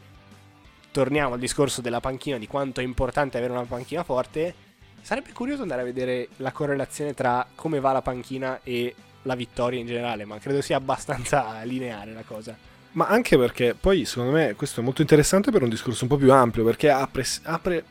torniamo 0.95 1.35
al 1.35 1.41
discorso 1.41 1.81
della 1.81 1.99
panchina, 1.99 2.39
di 2.39 2.47
quanto 2.47 2.79
è 2.81 2.85
importante 2.85 3.37
avere 3.37 3.53
una 3.53 3.65
panchina 3.65 4.05
forte, 4.05 4.55
sarebbe 5.03 5.33
curioso 5.33 5.63
andare 5.63 5.81
a 5.81 5.85
vedere 5.85 6.29
la 6.37 6.53
correlazione 6.53 7.15
tra 7.15 7.45
come 7.57 7.81
va 7.81 7.91
la 7.91 8.01
panchina 8.01 8.61
e 8.63 8.95
la 9.23 9.35
vittoria 9.35 9.81
in 9.81 9.87
generale, 9.87 10.25
ma 10.25 10.39
credo 10.39 10.61
sia 10.61 10.77
abbastanza 10.77 11.61
lineare 11.65 12.13
la 12.13 12.23
cosa. 12.23 12.57
Ma 12.93 13.09
anche 13.09 13.37
perché 13.37 13.75
poi 13.75 14.05
secondo 14.05 14.31
me 14.31 14.55
questo 14.55 14.79
è 14.79 14.85
molto 14.85 15.01
interessante 15.01 15.51
per 15.51 15.65
un 15.65 15.69
discorso 15.69 16.05
un 16.05 16.11
po' 16.11 16.17
più 16.17 16.33
ampio, 16.33 16.63
perché 16.63 16.89
apre, 16.91 17.25
apre 17.43 17.85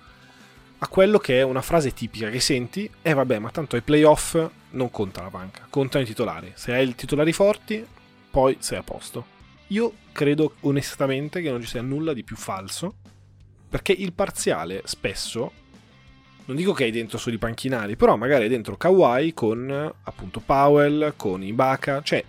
a 0.77 0.87
quello 0.87 1.17
che 1.17 1.39
è 1.39 1.41
una 1.41 1.61
frase 1.61 1.91
tipica 1.91 2.29
che 2.29 2.39
senti, 2.39 2.85
e 3.01 3.09
eh 3.09 3.13
vabbè, 3.13 3.37
ma 3.37 3.49
tanto 3.49 3.75
ai 3.75 3.81
playoff 3.81 4.41
non 4.69 4.89
conta 4.91 5.21
la 5.21 5.29
panca, 5.29 5.67
contano 5.69 6.05
i 6.05 6.07
titolari. 6.07 6.53
Se 6.55 6.71
hai 6.71 6.87
i 6.87 6.95
titolari 6.95 7.33
forti, 7.33 7.85
poi 8.31 8.55
sei 8.61 8.77
a 8.77 8.83
posto. 8.83 9.32
Io 9.73 9.91
credo 10.11 10.53
onestamente 10.61 11.41
che 11.41 11.49
non 11.49 11.59
ci 11.59 11.67
sia 11.67 11.81
nulla 11.81 12.13
di 12.13 12.23
più 12.23 12.35
falso, 12.35 12.97
perché 13.67 13.91
il 13.91 14.13
parziale 14.13 14.83
spesso, 14.85 15.51
non 16.45 16.55
dico 16.55 16.73
che 16.73 16.83
hai 16.83 16.91
dentro 16.91 17.17
solo 17.17 17.35
i 17.35 17.39
panchinari, 17.39 17.95
però 17.95 18.15
magari 18.15 18.43
hai 18.43 18.49
dentro 18.49 18.77
Kawhi 18.77 19.33
con 19.33 19.91
appunto 20.03 20.39
Powell, 20.41 21.15
con 21.15 21.41
Ibaka, 21.41 22.03
cioè 22.03 22.23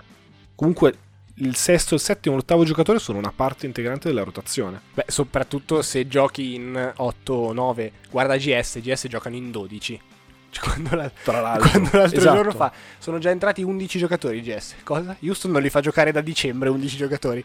comunque 0.54 0.96
il 1.38 1.54
sesto, 1.54 1.94
il 1.94 2.00
settimo 2.00 2.36
l'ottavo 2.36 2.64
giocatore 2.64 2.98
sono 2.98 3.18
una 3.18 3.32
parte 3.34 3.66
integrante 3.66 4.08
della 4.08 4.24
rotazione. 4.24 4.80
Beh, 4.94 5.04
soprattutto 5.08 5.82
se 5.82 6.06
giochi 6.06 6.54
in 6.54 6.92
8 6.96 7.34
o 7.34 7.52
9. 7.52 7.92
Guarda 8.10 8.38
GS, 8.38 8.80
GS 8.80 9.06
giocano 9.06 9.36
in 9.36 9.50
12. 9.50 10.00
Cioè, 10.54 10.62
quando, 10.70 10.94
la, 10.94 11.10
Tra 11.22 11.40
l'altro, 11.40 11.68
quando 11.70 11.90
l'altro 11.98 12.18
esatto. 12.18 12.36
giorno 12.36 12.52
fa 12.52 12.72
sono 12.98 13.18
già 13.18 13.30
entrati 13.30 13.62
11 13.62 13.98
giocatori 13.98 14.40
GS. 14.40 14.76
Cosa? 14.84 15.16
Houston 15.20 15.50
non 15.50 15.60
li 15.62 15.70
fa 15.70 15.80
giocare 15.80 16.12
da 16.12 16.20
dicembre 16.20 16.68
11 16.68 16.96
giocatori. 16.96 17.44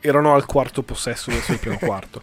Erano 0.00 0.34
al 0.34 0.46
quarto 0.46 0.82
possesso 0.82 1.30
verso 1.30 1.52
il 1.52 1.58
primo 1.58 1.76
quarto. 1.82 2.22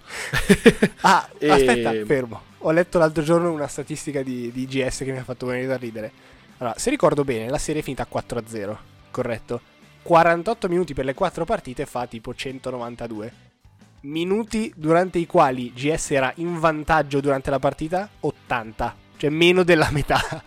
Ah, 1.02 1.28
E- 1.38 1.50
aspetta, 1.50 1.92
fermo. 2.06 2.42
Ho 2.60 2.72
letto 2.72 2.98
l'altro 2.98 3.22
giorno 3.22 3.52
una 3.52 3.68
statistica 3.68 4.24
di, 4.24 4.52
di 4.52 4.66
GS 4.66 5.00
che 5.00 5.12
mi 5.12 5.18
ha 5.20 5.24
fatto 5.24 5.46
venire 5.46 5.68
da 5.68 5.78
ridere. 5.78 6.12
Allora, 6.58 6.78
se 6.80 6.90
ricordo 6.90 7.24
bene, 7.24 7.50
la 7.50 7.58
serie 7.58 7.82
è 7.82 7.84
finita 7.84 8.08
4-0, 8.12 8.76
corretto? 9.12 9.62
48 10.02 10.68
minuti 10.70 10.94
per 10.94 11.06
le 11.06 11.14
4 11.14 11.46
partite 11.46 11.86
fa 11.86 12.08
tipo 12.08 12.34
192. 12.34 13.34
Minuti 14.02 14.72
durante 14.76 15.18
i 15.18 15.26
quali 15.26 15.74
GS 15.74 16.12
era 16.12 16.32
in 16.38 16.60
vantaggio 16.60 17.20
durante 17.20 17.50
la 17.50 17.60
partita? 17.60 18.08
80. 18.20 18.96
Cioè 19.18 19.30
meno 19.30 19.64
della 19.64 19.90
metà. 19.92 20.20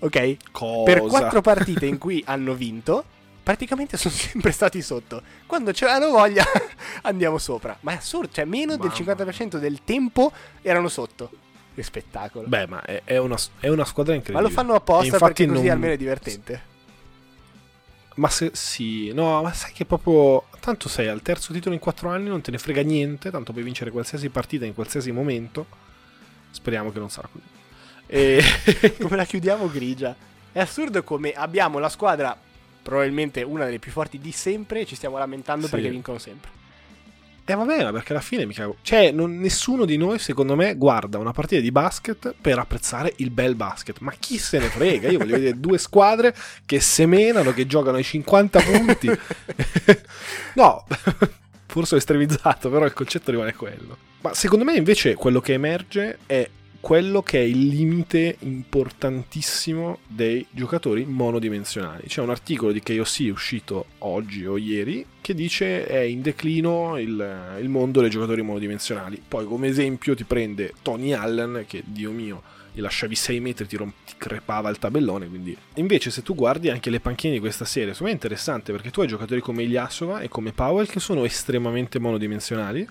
ok? 0.00 0.36
Cosa? 0.52 0.82
Per 0.84 1.00
4 1.02 1.40
partite 1.40 1.86
in 1.86 1.98
cui 1.98 2.22
hanno 2.26 2.54
vinto, 2.54 3.04
praticamente 3.42 3.96
sono 3.96 4.14
sempre 4.14 4.52
stati 4.52 4.80
sotto. 4.82 5.22
Quando 5.46 5.72
ce 5.72 5.86
l'hanno 5.86 6.10
voglia, 6.10 6.44
andiamo 7.02 7.38
sopra. 7.38 7.76
Ma 7.80 7.92
è 7.92 7.96
assurdo, 7.96 8.30
cioè 8.32 8.44
meno 8.44 8.76
del 8.76 8.92
Mamma 8.96 9.14
50% 9.14 9.56
del 9.56 9.80
tempo 9.84 10.32
erano 10.62 10.88
sotto. 10.88 11.30
Che 11.74 11.82
spettacolo. 11.82 12.46
Beh, 12.48 12.66
ma 12.66 12.82
è, 12.82 13.00
è 13.04 13.16
una, 13.16 13.36
è 13.58 13.68
una 13.68 13.84
squadra 13.86 14.12
Ma 14.12 14.18
incredibile. 14.18 14.48
lo 14.50 14.54
fanno 14.54 14.74
apposta 14.74 15.18
perché 15.18 15.46
così 15.46 15.62
non- 15.62 15.70
almeno 15.70 15.92
è 15.94 15.96
divertente. 15.96 16.70
Ma 18.16 18.28
se 18.28 18.50
sì, 18.52 19.10
no, 19.14 19.42
ma 19.42 19.52
sai 19.54 19.72
che 19.72 19.86
proprio. 19.86 20.44
Tanto 20.60 20.88
sei 20.90 21.08
al 21.08 21.22
terzo 21.22 21.52
titolo 21.52 21.74
in 21.74 21.80
quattro 21.80 22.10
anni, 22.10 22.28
non 22.28 22.42
te 22.42 22.50
ne 22.50 22.58
frega 22.58 22.82
niente, 22.82 23.30
tanto 23.30 23.52
puoi 23.52 23.64
vincere 23.64 23.90
qualsiasi 23.90 24.28
partita 24.28 24.66
in 24.66 24.74
qualsiasi 24.74 25.10
momento. 25.12 25.66
Speriamo 26.50 26.92
che 26.92 26.98
non 26.98 27.08
sarà 27.08 27.26
così. 27.32 27.44
E... 28.14 28.42
come 29.00 29.16
la 29.16 29.24
chiudiamo 29.24 29.70
grigia. 29.70 30.14
È 30.52 30.60
assurdo 30.60 31.02
come 31.02 31.32
abbiamo 31.32 31.78
la 31.78 31.88
squadra, 31.88 32.36
probabilmente 32.82 33.40
una 33.42 33.64
delle 33.64 33.78
più 33.78 33.90
forti 33.90 34.18
di 34.18 34.32
sempre, 34.32 34.80
e 34.80 34.86
ci 34.86 34.96
stiamo 34.96 35.16
lamentando 35.16 35.64
Sì. 35.64 35.72
perché 35.72 35.88
vincono 35.88 36.18
sempre. 36.18 36.50
Eh 37.44 37.54
vabbè, 37.54 37.84
ma 37.84 37.90
perché 37.90 38.12
alla 38.12 38.20
fine 38.20 38.44
mica... 38.44 38.70
Cioè, 38.82 39.10
non- 39.12 39.38
nessuno 39.38 39.86
di 39.86 39.96
noi, 39.96 40.18
secondo 40.18 40.54
me, 40.54 40.76
guarda 40.76 41.16
una 41.18 41.32
partita 41.32 41.60
di 41.62 41.72
basket 41.72 42.34
per 42.38 42.58
apprezzare 42.58 43.14
il 43.16 43.30
bel 43.30 43.54
basket. 43.56 43.98
Ma 44.00 44.12
chi 44.12 44.36
se 44.38 44.58
ne 44.58 44.66
frega? 44.68 45.08
Io 45.08 45.18
voglio 45.18 45.36
vedere 45.36 45.58
due 45.58 45.78
squadre 45.78 46.36
che 46.66 46.80
semenano, 46.80 47.52
che 47.52 47.66
giocano 47.66 47.96
ai 47.96 48.04
50 48.04 48.60
punti. 48.60 49.08
no, 50.54 50.84
forse 51.66 51.94
ho 51.94 51.98
estremizzato, 51.98 52.68
però 52.70 52.84
il 52.84 52.92
concetto 52.92 53.30
rimane 53.30 53.54
quello. 53.54 53.96
Ma 54.20 54.34
secondo 54.34 54.64
me 54.64 54.74
invece 54.76 55.14
quello 55.14 55.40
che 55.40 55.54
emerge 55.54 56.18
è 56.26 56.48
quello 56.82 57.22
che 57.22 57.38
è 57.38 57.42
il 57.42 57.68
limite 57.68 58.38
importantissimo 58.40 59.98
dei 60.08 60.44
giocatori 60.50 61.04
monodimensionali. 61.06 62.08
C'è 62.08 62.20
un 62.20 62.30
articolo 62.30 62.72
di 62.72 62.82
KOC 62.82 63.28
uscito 63.30 63.86
oggi 63.98 64.44
o 64.44 64.58
ieri 64.58 65.06
che 65.20 65.32
dice 65.32 65.86
è 65.86 66.00
in 66.00 66.22
declino 66.22 66.98
il, 66.98 67.56
il 67.60 67.68
mondo 67.68 68.00
dei 68.00 68.10
giocatori 68.10 68.42
monodimensionali. 68.42 69.22
Poi 69.26 69.46
come 69.46 69.68
esempio 69.68 70.16
ti 70.16 70.24
prende 70.24 70.72
Tony 70.82 71.12
Allen 71.12 71.66
che, 71.68 71.84
Dio 71.86 72.10
mio, 72.10 72.42
gli 72.72 72.80
lasciavi 72.80 73.14
6 73.14 73.38
metri, 73.38 73.68
ti, 73.68 73.76
rom- 73.76 73.92
ti 74.04 74.14
crepava 74.16 74.68
il 74.68 74.78
tabellone. 74.78 75.28
Quindi. 75.28 75.56
Invece, 75.74 76.10
se 76.10 76.22
tu 76.24 76.34
guardi 76.34 76.68
anche 76.68 76.90
le 76.90 76.98
panchine 76.98 77.34
di 77.34 77.38
questa 77.38 77.64
serie, 77.64 77.92
secondo 77.92 78.06
me 78.06 78.10
è 78.10 78.20
interessante 78.20 78.72
perché 78.72 78.90
tu 78.90 79.02
hai 79.02 79.06
giocatori 79.06 79.40
come 79.40 79.62
Ilyasova 79.62 80.18
e 80.18 80.28
come 80.28 80.50
Powell 80.50 80.86
che 80.86 80.98
sono 80.98 81.24
estremamente 81.24 82.00
monodimensionali, 82.00 82.84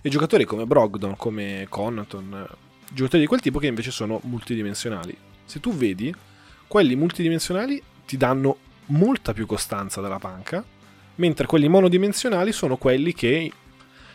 e 0.00 0.08
giocatori 0.08 0.46
come 0.46 0.64
Brogdon, 0.64 1.14
come 1.16 1.66
Connaughton, 1.68 2.46
giocatori 2.94 3.22
di 3.22 3.28
quel 3.28 3.40
tipo 3.40 3.58
che 3.58 3.66
invece 3.66 3.90
sono 3.90 4.20
multidimensionali. 4.24 5.16
Se 5.44 5.60
tu 5.60 5.74
vedi, 5.74 6.14
quelli 6.66 6.96
multidimensionali 6.96 7.82
ti 8.06 8.16
danno 8.16 8.56
molta 8.86 9.32
più 9.32 9.46
costanza 9.46 10.00
dalla 10.00 10.18
panca, 10.18 10.64
mentre 11.16 11.46
quelli 11.46 11.68
monodimensionali 11.68 12.52
sono 12.52 12.76
quelli 12.76 13.12
che 13.12 13.52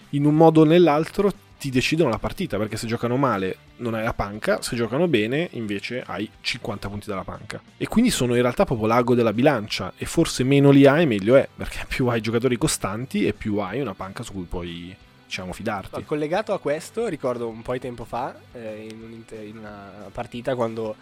in 0.09 0.25
un 0.25 0.35
modo 0.35 0.61
o 0.61 0.65
nell'altro 0.65 1.31
ti 1.59 1.69
decidono 1.69 2.09
la 2.09 2.17
partita, 2.17 2.57
perché 2.57 2.77
se 2.77 2.87
giocano 2.87 3.17
male 3.17 3.57
non 3.77 3.93
hai 3.93 4.03
la 4.03 4.13
panca, 4.13 4.61
se 4.61 4.77
giocano 4.77 5.07
bene 5.09 5.49
invece 5.51 6.01
hai 6.05 6.29
50 6.39 6.87
punti 6.87 7.07
dalla 7.07 7.25
panca. 7.25 7.61
E 7.75 7.85
quindi 7.87 8.11
sono 8.11 8.33
in 8.35 8.41
realtà 8.41 8.63
proprio 8.63 8.87
l'ago 8.87 9.13
della 9.13 9.33
bilancia, 9.33 9.91
e 9.97 10.05
forse 10.05 10.43
meno 10.43 10.71
li 10.71 10.85
hai 10.85 11.05
meglio 11.05 11.35
è, 11.35 11.47
perché 11.53 11.85
più 11.87 12.07
hai 12.07 12.21
giocatori 12.21 12.57
costanti 12.57 13.25
e 13.27 13.33
più 13.33 13.57
hai 13.57 13.81
una 13.81 13.93
panca 13.93 14.23
su 14.23 14.31
cui 14.31 14.45
puoi, 14.45 14.95
diciamo, 15.29 15.53
fidarti. 15.53 15.99
Ma 15.99 16.01
collegato 16.05 16.53
a 16.53 16.59
questo, 16.59 17.05
ricordo 17.07 17.47
un 17.47 17.61
po' 17.61 17.73
di 17.73 17.79
tempo 17.79 18.03
fa, 18.03 18.35
eh, 18.51 18.87
in, 18.89 18.99
un 18.99 19.11
inter- 19.11 19.45
in 19.45 19.59
una 19.59 20.09
partita, 20.11 20.55
quando 20.55 20.95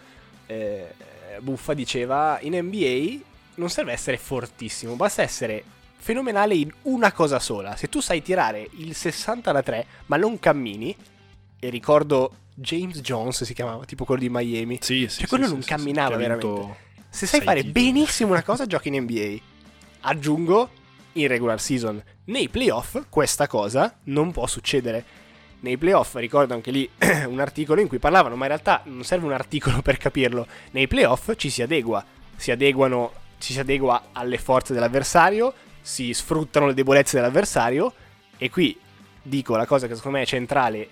eh, 0.44 0.94
Buffa 1.40 1.72
diceva 1.72 2.38
in 2.42 2.54
NBA 2.54 3.24
non 3.54 3.70
serve 3.70 3.92
essere 3.92 4.18
fortissimo, 4.18 4.94
basta 4.96 5.22
essere 5.22 5.64
fenomenale 5.96 6.54
in 6.54 6.70
una 6.82 7.10
cosa 7.12 7.38
sola. 7.38 7.74
Se 7.74 7.88
tu 7.88 8.00
sai 8.00 8.20
tirare 8.22 8.68
il 8.76 8.94
60 8.94 9.50
da 9.50 9.62
3, 9.62 9.86
ma 10.06 10.16
non 10.18 10.38
cammini, 10.38 10.94
e 11.58 11.70
ricordo 11.70 12.32
James 12.54 13.00
Jones 13.00 13.44
si 13.44 13.54
chiamava, 13.54 13.84
tipo 13.86 14.04
quello 14.04 14.20
di 14.20 14.28
Miami. 14.28 14.78
Sì, 14.82 15.08
sì, 15.08 15.08
Cioè, 15.08 15.08
sì, 15.08 15.26
quello 15.26 15.46
sì, 15.46 15.52
non 15.52 15.62
sì, 15.62 15.68
camminava 15.68 16.16
veramente. 16.16 16.86
Se 17.08 17.24
sai 17.24 17.40
fare 17.40 17.62
titoli. 17.62 17.72
benissimo 17.72 18.32
una 18.32 18.42
cosa, 18.42 18.66
giochi 18.66 18.88
in 18.88 19.02
NBA. 19.02 19.36
Aggiungo, 20.00 20.68
in 21.14 21.26
regular 21.26 21.58
season, 21.60 22.00
nei 22.28 22.48
playoff, 22.48 22.98
questa 23.08 23.46
cosa 23.46 23.94
non 24.04 24.32
può 24.32 24.46
succedere. 24.46 25.04
Nei 25.60 25.76
playoff, 25.76 26.14
ricordo 26.16 26.54
anche 26.54 26.70
lì 26.70 26.88
un 27.26 27.40
articolo 27.40 27.80
in 27.80 27.88
cui 27.88 27.98
parlavano, 27.98 28.36
ma 28.36 28.42
in 28.42 28.50
realtà 28.50 28.82
non 28.84 29.02
serve 29.04 29.26
un 29.26 29.32
articolo 29.32 29.80
per 29.82 29.96
capirlo. 29.96 30.46
Nei 30.72 30.86
playoff 30.86 31.34
ci 31.36 31.50
si 31.50 31.62
adegua, 31.62 32.04
si 32.36 32.50
adeguano, 32.50 33.12
ci 33.38 33.52
si 33.52 33.60
adegua 33.60 34.08
alle 34.12 34.38
forze 34.38 34.72
dell'avversario, 34.72 35.52
si 35.80 36.12
sfruttano 36.12 36.66
le 36.66 36.74
debolezze 36.74 37.16
dell'avversario, 37.16 37.92
e 38.36 38.50
qui 38.50 38.78
dico 39.22 39.56
la 39.56 39.66
cosa 39.66 39.86
che 39.86 39.94
secondo 39.94 40.18
me 40.18 40.24
è 40.24 40.26
centrale, 40.26 40.88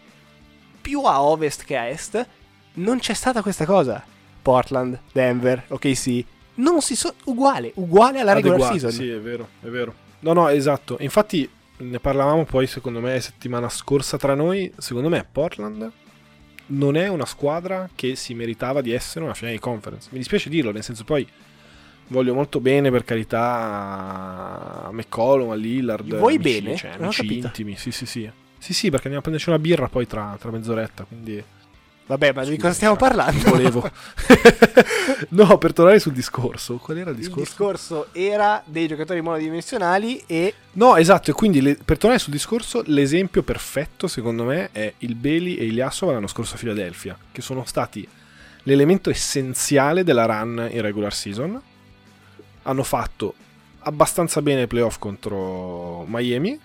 più 0.80 1.02
a 1.02 1.22
ovest 1.22 1.64
che 1.64 1.76
a 1.76 1.86
est, 1.86 2.26
non 2.74 2.98
c'è 2.98 3.14
stata 3.14 3.42
questa 3.42 3.66
cosa. 3.66 4.02
Portland, 4.40 5.00
Denver, 5.12 5.64
OKC, 5.68 6.24
non 6.54 6.80
si 6.80 6.96
sono 6.96 7.14
uguale, 7.24 7.72
uguale 7.74 8.20
alla 8.20 8.32
regular 8.32 8.58
adeguati, 8.58 8.78
season. 8.78 8.98
Sì, 8.98 9.10
è 9.10 9.20
vero, 9.20 9.48
è 9.60 9.66
vero. 9.66 10.04
No, 10.20 10.32
no, 10.32 10.48
esatto. 10.48 10.96
Infatti 11.00 11.48
ne 11.78 12.00
parlavamo 12.00 12.44
poi 12.44 12.66
secondo 12.66 13.00
me 13.00 13.20
settimana 13.20 13.68
scorsa 13.68 14.16
tra 14.16 14.34
noi, 14.34 14.72
secondo 14.78 15.08
me 15.08 15.26
Portland 15.30 15.90
non 16.68 16.96
è 16.96 17.08
una 17.08 17.26
squadra 17.26 17.88
che 17.94 18.16
si 18.16 18.34
meritava 18.34 18.80
di 18.80 18.92
essere 18.92 19.24
una 19.24 19.34
finale 19.34 19.56
di 19.56 19.60
conference. 19.60 20.08
Mi 20.10 20.18
dispiace 20.18 20.48
dirlo, 20.48 20.72
nel 20.72 20.82
senso 20.82 21.04
poi 21.04 21.26
voglio 22.08 22.34
molto 22.34 22.60
bene 22.60 22.90
per 22.90 23.04
carità 23.04 24.86
a 24.86 24.92
McCollum, 24.92 25.50
a 25.50 25.54
Lillard. 25.54 26.16
Vuoi 26.16 26.36
amici, 26.36 26.62
bene? 26.62 26.76
Cioè, 26.76 26.90
amici 26.98 27.38
intimi, 27.38 27.76
sì, 27.76 27.90
sì, 27.90 28.06
sì. 28.06 28.30
Sì, 28.58 28.72
sì, 28.72 28.90
perché 28.90 29.08
andiamo 29.08 29.18
a 29.18 29.22
prenderci 29.22 29.48
una 29.48 29.58
birra 29.58 29.88
poi 29.88 30.06
tra, 30.06 30.36
tra 30.40 30.50
mezz'oretta, 30.50 31.04
quindi... 31.04 31.44
Vabbè, 32.06 32.32
ma 32.32 32.44
di 32.44 32.56
cosa 32.56 32.72
stiamo 32.72 32.96
cioè, 32.96 33.08
parlando? 33.08 33.50
Volevo. 33.50 33.90
no, 35.30 35.58
per 35.58 35.72
tornare 35.72 35.98
sul 35.98 36.12
discorso. 36.12 36.76
Qual 36.76 36.96
era 36.96 37.10
il 37.10 37.16
Il 37.16 37.22
discorso? 37.22 37.42
discorso 37.44 38.06
era 38.12 38.62
dei 38.64 38.86
giocatori 38.86 39.20
monodimensionali 39.20 40.22
e 40.26 40.54
No, 40.72 40.96
esatto, 40.96 41.30
e 41.30 41.34
quindi 41.34 41.60
le- 41.60 41.76
per 41.82 41.98
tornare 41.98 42.20
sul 42.22 42.32
discorso, 42.32 42.82
l'esempio 42.86 43.42
perfetto 43.42 44.06
secondo 44.06 44.44
me 44.44 44.68
è 44.72 44.92
il 44.98 45.14
Beli 45.16 45.56
e 45.56 45.64
il 45.64 45.72
Ilyasova 45.72 46.12
l'anno 46.12 46.26
scorso 46.28 46.54
a 46.54 46.58
Philadelphia, 46.58 47.16
che 47.32 47.40
sono 47.42 47.64
stati 47.64 48.06
l'elemento 48.64 49.10
essenziale 49.10 50.04
della 50.04 50.26
run 50.26 50.68
in 50.70 50.82
regular 50.82 51.12
season. 51.12 51.60
Hanno 52.62 52.82
fatto 52.84 53.34
abbastanza 53.80 54.42
bene 54.42 54.62
i 54.62 54.66
playoff 54.68 54.98
contro 54.98 56.04
Miami, 56.06 56.58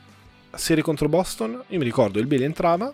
serie 0.54 0.84
contro 0.84 1.08
Boston, 1.08 1.64
io 1.68 1.78
mi 1.80 1.84
ricordo 1.84 2.20
il 2.20 2.26
Beli 2.28 2.44
entrava, 2.44 2.92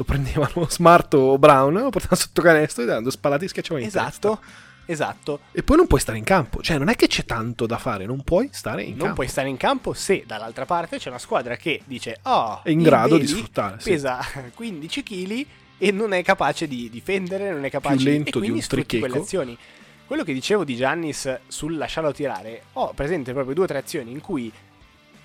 lo 0.00 0.04
prendevano 0.04 0.66
Smart 0.70 1.12
o 1.14 1.38
Brown, 1.38 1.74
lo 1.74 1.90
portavano 1.90 2.16
sotto 2.20 2.40
canestro 2.40 2.82
e 2.82 2.86
dando 2.86 3.10
spallate 3.10 3.44
e 3.44 3.48
schiacciavano 3.48 3.82
in 3.82 3.88
Esatto, 3.88 4.38
testa. 4.40 4.82
esatto. 4.86 5.40
E 5.52 5.62
poi 5.62 5.76
non 5.76 5.86
puoi 5.86 6.00
stare 6.00 6.16
in 6.16 6.24
campo. 6.24 6.62
Cioè, 6.62 6.78
non 6.78 6.88
è 6.88 6.94
che 6.96 7.06
c'è 7.06 7.26
tanto 7.26 7.66
da 7.66 7.76
fare, 7.76 8.06
non 8.06 8.22
puoi 8.22 8.48
stare 8.50 8.82
in 8.82 8.90
Non 8.90 8.98
campo. 8.98 9.14
puoi 9.16 9.28
stare 9.28 9.48
in 9.50 9.58
campo 9.58 9.92
se 9.92 10.24
dall'altra 10.26 10.64
parte 10.64 10.96
c'è 10.96 11.10
una 11.10 11.18
squadra 11.18 11.56
che 11.56 11.82
dice 11.84 12.18
oh, 12.22 12.62
È 12.62 12.70
in 12.70 12.82
grado 12.82 13.18
di 13.18 13.26
sfruttare, 13.26 13.78
sì. 13.80 13.90
Pesa 13.90 14.18
15 14.54 15.02
kg 15.02 15.46
e 15.76 15.90
non 15.92 16.12
è 16.14 16.22
capace 16.22 16.66
di 16.66 16.88
difendere, 16.88 17.50
non 17.52 17.64
è 17.64 17.70
capace 17.70 17.96
Più 17.96 18.04
lento 18.06 18.38
di 18.40 18.46
quindi 18.46 18.60
un 18.60 18.66
tricheco. 18.66 19.06
quelle 19.06 19.22
azioni. 19.22 19.56
Quello 20.06 20.24
che 20.24 20.32
dicevo 20.32 20.64
di 20.64 20.74
Giannis 20.76 21.38
sul 21.46 21.76
lasciarlo 21.76 22.10
tirare, 22.12 22.62
ho 22.72 22.92
presente 22.94 23.32
proprio 23.32 23.54
due 23.54 23.64
o 23.64 23.66
tre 23.68 23.78
azioni 23.78 24.10
in 24.10 24.20
cui 24.20 24.50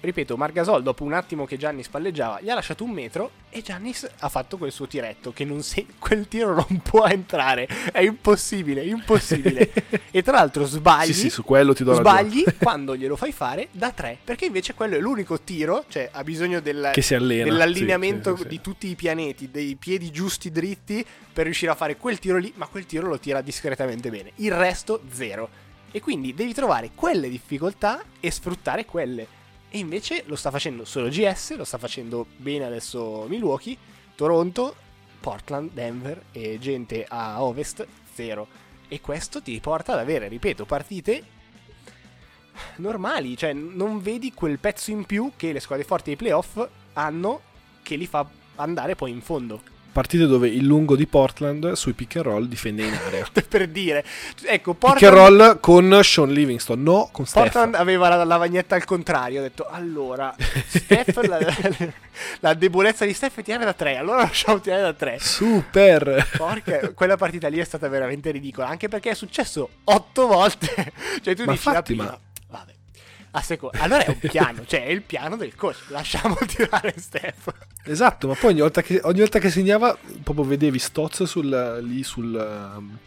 ripeto, 0.05 0.37
Margasol 0.37 0.81
dopo 0.83 1.03
un 1.03 1.13
attimo 1.13 1.45
che 1.45 1.57
Giannis 1.57 1.87
palleggiava, 1.89 2.39
gli 2.41 2.49
ha 2.49 2.53
lasciato 2.55 2.83
un 2.83 2.91
metro 2.91 3.31
e 3.49 3.61
Giannis 3.61 4.09
ha 4.19 4.29
fatto 4.29 4.57
quel 4.57 4.71
suo 4.71 4.87
tiretto 4.87 5.33
che 5.33 5.43
non 5.45 5.61
se- 5.63 5.85
quel 5.99 6.27
tiro 6.27 6.53
non 6.53 6.79
può 6.81 7.05
entrare, 7.05 7.67
è 7.91 7.99
impossibile, 8.01 8.83
impossibile. 8.83 9.71
e 10.11 10.21
tra 10.21 10.33
l'altro 10.37 10.65
sbagli, 10.65 11.07
Sì, 11.07 11.13
sì, 11.13 11.29
su 11.29 11.43
quello 11.43 11.73
ti 11.73 11.83
do 11.83 11.93
sbagli 11.95 12.43
quando 12.57 12.95
glielo 12.95 13.15
fai 13.15 13.31
fare 13.31 13.67
da 13.71 13.91
tre, 13.91 14.17
perché 14.23 14.45
invece 14.45 14.73
quello 14.73 14.95
è 14.95 14.99
l'unico 14.99 15.41
tiro, 15.41 15.85
cioè 15.89 16.09
ha 16.11 16.23
bisogno 16.23 16.59
del, 16.61 16.91
Che 16.93 17.01
si 17.01 17.13
allena. 17.15 17.43
dell'allineamento 17.45 18.35
Sì, 18.37 18.47
di 18.47 18.61
tutti 18.61 18.87
i 18.87 18.95
pianeti, 18.95 19.49
dei 19.51 19.75
piedi 19.75 20.11
giusti 20.11 20.51
dritti 20.51 21.05
per 21.33 21.43
riuscire 21.45 21.71
a 21.71 21.75
fare 21.75 21.97
quel 21.97 22.19
tiro 22.19 22.37
lì, 22.37 22.53
ma 22.55 22.67
quel 22.67 22.85
tiro 22.85 23.07
lo 23.07 23.19
tira 23.19 23.41
discretamente 23.41 24.09
bene. 24.09 24.31
Il 24.35 24.51
resto 24.53 25.01
zero. 25.11 25.49
E 25.91 26.01
quindi 26.01 26.33
devi 26.33 26.53
trovare 26.53 26.91
quelle 26.93 27.29
difficoltà 27.29 28.03
e 28.19 28.29
sfruttare 28.29 28.83
quelle. 28.85 29.27
E 29.75 29.79
invece 29.79 30.23
lo 30.27 30.37
sta 30.37 30.51
facendo 30.51 30.85
solo 30.85 31.09
GS, 31.09 31.57
lo 31.57 31.65
sta 31.65 31.77
facendo 31.77 32.27
bene 32.37 32.63
adesso 32.63 33.25
Milwaukee, 33.27 33.77
Toronto, 34.15 34.73
Portland, 35.19 35.71
Denver 35.73 36.27
e 36.31 36.57
gente 36.59 37.03
a 37.05 37.43
ovest 37.43 37.85
zero. 38.13 38.47
E 38.87 39.01
questo 39.01 39.41
ti 39.41 39.59
porta 39.59 39.91
ad 39.91 39.99
avere, 39.99 40.29
ripeto, 40.29 40.63
partite 40.63 41.23
normali, 42.77 43.35
cioè 43.35 43.51
non 43.51 43.99
vedi 43.99 44.33
quel 44.33 44.59
pezzo 44.59 44.91
in 44.91 45.03
più 45.03 45.33
che 45.35 45.51
le 45.51 45.59
squadre 45.59 45.83
forti 45.83 46.05
dei 46.05 46.15
playoff 46.15 46.65
hanno 46.93 47.41
che 47.83 47.97
li 47.97 48.07
fa 48.07 48.25
andare 48.55 48.95
poi 48.95 49.11
in 49.11 49.19
fondo. 49.21 49.61
Partite 49.95 50.25
dove 50.27 50.49
il 50.49 50.65
lungo 50.65 50.97
di 50.97 51.07
Portland 51.07 51.71
sui 51.71 51.93
pick 51.93 52.17
and 52.17 52.25
roll 52.25 52.47
difende 52.47 52.83
in 52.83 52.93
area. 53.05 53.25
per 53.47 53.69
dire, 53.69 54.03
ecco, 54.43 54.73
pick 54.73 55.01
and 55.01 55.13
Portland, 55.13 55.39
roll 55.39 55.59
con 55.61 55.99
Sean 56.03 56.33
Livingston, 56.33 56.83
no 56.83 57.07
con 57.13 57.25
Steph. 57.25 57.43
Portland 57.43 57.75
aveva 57.75 58.09
la 58.09 58.25
lavagnetta 58.25 58.75
al 58.75 58.83
contrario. 58.83 59.39
Ho 59.39 59.43
detto, 59.43 59.65
allora, 59.69 60.35
Steph, 60.67 61.23
la, 61.23 61.39
la 62.41 62.53
debolezza 62.55 63.05
di 63.05 63.13
Steph 63.13 63.37
è 63.39 63.41
tirare 63.41 63.63
da 63.63 63.71
3, 63.71 63.95
allora 63.95 64.17
lasciamo 64.23 64.59
tirare 64.59 64.81
da 64.81 64.91
3. 64.91 65.17
Super! 65.17 66.29
Porca, 66.35 66.91
quella 66.91 67.15
partita 67.15 67.47
lì 67.47 67.59
è 67.59 67.63
stata 67.63 67.87
veramente 67.87 68.31
ridicola, 68.31 68.67
anche 68.67 68.89
perché 68.89 69.11
è 69.11 69.15
successo 69.15 69.69
8 69.85 70.27
volte. 70.27 70.91
cioè 71.23 71.33
tu 71.35 71.45
Ma 71.45 71.53
dici 71.53 71.67
la 71.67 71.71
infatti, 71.71 71.93
prima, 71.93 72.03
ma- 72.03 72.19
seconda, 73.41 73.79
allora 73.81 74.05
è 74.05 74.09
un 74.09 74.19
piano, 74.19 74.65
cioè 74.65 74.85
è 74.85 74.89
il 74.89 75.01
piano 75.01 75.35
del 75.35 75.55
coach, 75.55 75.85
lasciamo 75.89 76.35
tirare 76.47 76.93
Steph. 76.97 77.51
Esatto, 77.83 78.27
ma 78.27 78.35
poi 78.35 78.51
ogni 78.51 78.61
volta 78.61 78.81
che, 78.81 78.99
ogni 79.03 79.19
volta 79.19 79.39
che 79.39 79.49
segnava, 79.49 79.97
proprio 80.23 80.45
vedevi 80.45 80.79
Stotz 80.79 81.23
sul, 81.23 81.79
lì 81.83 82.03
sul, 82.03 82.33
um, 82.75 82.97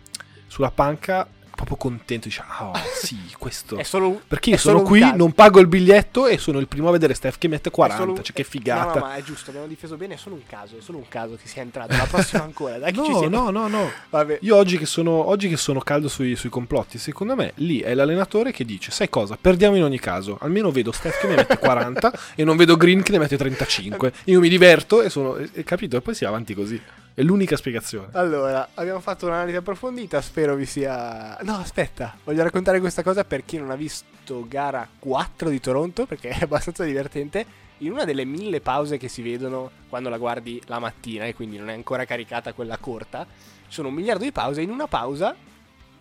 sulla 0.47 0.71
panca, 0.71 1.27
proprio 1.59 1.77
contento. 1.77 2.29
Dice, 2.29 2.43
ah, 2.47 2.73
sì, 2.95 3.19
questo. 3.39 3.77
È 3.79 3.83
solo 3.83 4.21
Perché 4.27 4.51
io 4.51 4.57
sono 4.57 4.79
solo 4.79 4.89
qui, 4.89 5.01
caso. 5.01 5.17
non 5.17 5.33
pago 5.33 5.59
il 5.61 5.67
biglietto 5.67 6.27
e 6.29 6.39
sono 6.39 6.59
il 6.61 6.69
primo 6.69 6.89
a 6.89 6.93
vedere 6.93 7.15
Steph 7.15 7.37
che 7.39 7.49
mette 7.49 7.69
È 7.71 7.73
solo 7.73 7.87
40. 7.89 8.13
un- 8.13 8.23
Cioè, 8.25 8.35
che 8.35 8.43
No, 8.43 8.49
figata. 8.49 8.99
no, 9.01 9.07
ma 9.07 9.17
è 9.17 9.23
giusto, 9.23 9.51
abbiamo 9.51 9.67
difeso 9.67 9.97
bene, 9.97 10.15
è 10.15 10.17
solo 10.17 10.37
un 10.37 10.43
caso, 10.47 10.77
è 10.79 10.81
solo 10.81 10.99
un 10.99 11.09
caso 11.09 11.37
che 11.41 11.49
sia 11.49 11.63
entrato. 11.63 11.97
La 11.97 12.07
prossima 12.09 12.43
ancora, 12.45 12.79
dai 12.79 12.93
No, 12.93 13.29
no, 13.29 13.51
no, 13.51 13.67
no. 13.69 13.91
Vabbè. 14.11 14.39
Io 14.43 14.55
oggi 14.57 14.79
che 14.79 14.87
sono, 14.87 15.29
oggi 15.29 15.49
che 15.49 15.57
sono 15.57 15.81
caldo 15.81 16.09
sui, 16.09 16.37
sui 16.37 16.49
complotti, 16.49 16.99
secondo 16.99 17.35
me 17.35 17.53
lì 17.57 17.81
è 17.81 17.93
l'allenatore 17.95 18.53
che 18.53 18.65
dice: 18.65 18.91
Sai 18.91 19.09
cosa? 19.09 19.37
Perdiamo 19.41 19.77
in 19.77 19.83
ogni 19.83 19.99
caso. 19.99 20.39
Almeno 20.41 20.71
vedo 20.71 20.93
Steph 20.93 21.21
che 21.21 21.27
ne 21.27 21.35
mette 21.35 21.59
40 21.59 22.13
e 22.37 22.45
non 22.45 22.57
vedo 22.57 22.77
Green 22.77 23.03
che 23.03 23.13
ne 23.13 23.19
mette 23.19 23.37
35. 23.37 24.13
Io 24.25 24.41
mi 24.41 24.49
diverto 24.49 25.03
e 25.03 25.11
sono. 25.11 25.37
e 25.37 25.65
capito? 25.65 25.97
E 25.97 26.01
poi 26.01 26.15
si 26.15 26.25
va 26.25 26.31
avanti 26.31 26.55
così. 26.55 26.81
È 27.19 27.23
l'unica 27.25 27.57
spiegazione. 27.57 28.11
Allora, 28.13 28.69
abbiamo 28.75 29.01
fatto 29.01 29.27
un'analisi 29.27 29.57
approfondita, 29.57 30.21
spero 30.21 30.55
vi 30.55 30.67
sia... 30.67 31.37
No, 31.43 31.57
aspetta, 31.57 32.17
voglio 32.23 32.45
raccontare 32.45 32.79
questa 32.79 33.03
cosa 33.03 33.25
per 33.25 33.45
chi 33.45 33.59
non 33.59 33.73
ha 33.73 33.75
visto 33.75 34.47
gara 34.47 34.89
4 35.01 35.49
di 35.49 35.59
Toronto, 35.59 36.07
perché 36.07 36.29
è 36.29 36.39
abbastanza 36.43 36.85
divertente. 36.85 37.45
In 37.79 37.91
una 37.91 38.05
delle 38.05 38.25
mille 38.25 38.61
pause 38.61 38.99
che 38.99 39.09
si 39.09 39.23
vedono 39.23 39.69
quando 39.89 40.09
la 40.09 40.17
guardi 40.17 40.63
la 40.67 40.79
mattina 40.79 41.25
e 41.25 41.35
quindi 41.35 41.59
non 41.59 41.71
è 41.71 41.73
ancora 41.73 42.05
caricata 42.05 42.53
quella 42.53 42.77
corta, 42.77 43.27
sono 43.67 43.89
un 43.89 43.95
miliardo 43.95 44.23
di 44.23 44.31
pause. 44.31 44.63
In 44.63 44.71
una 44.71 44.87
pausa 44.87 45.35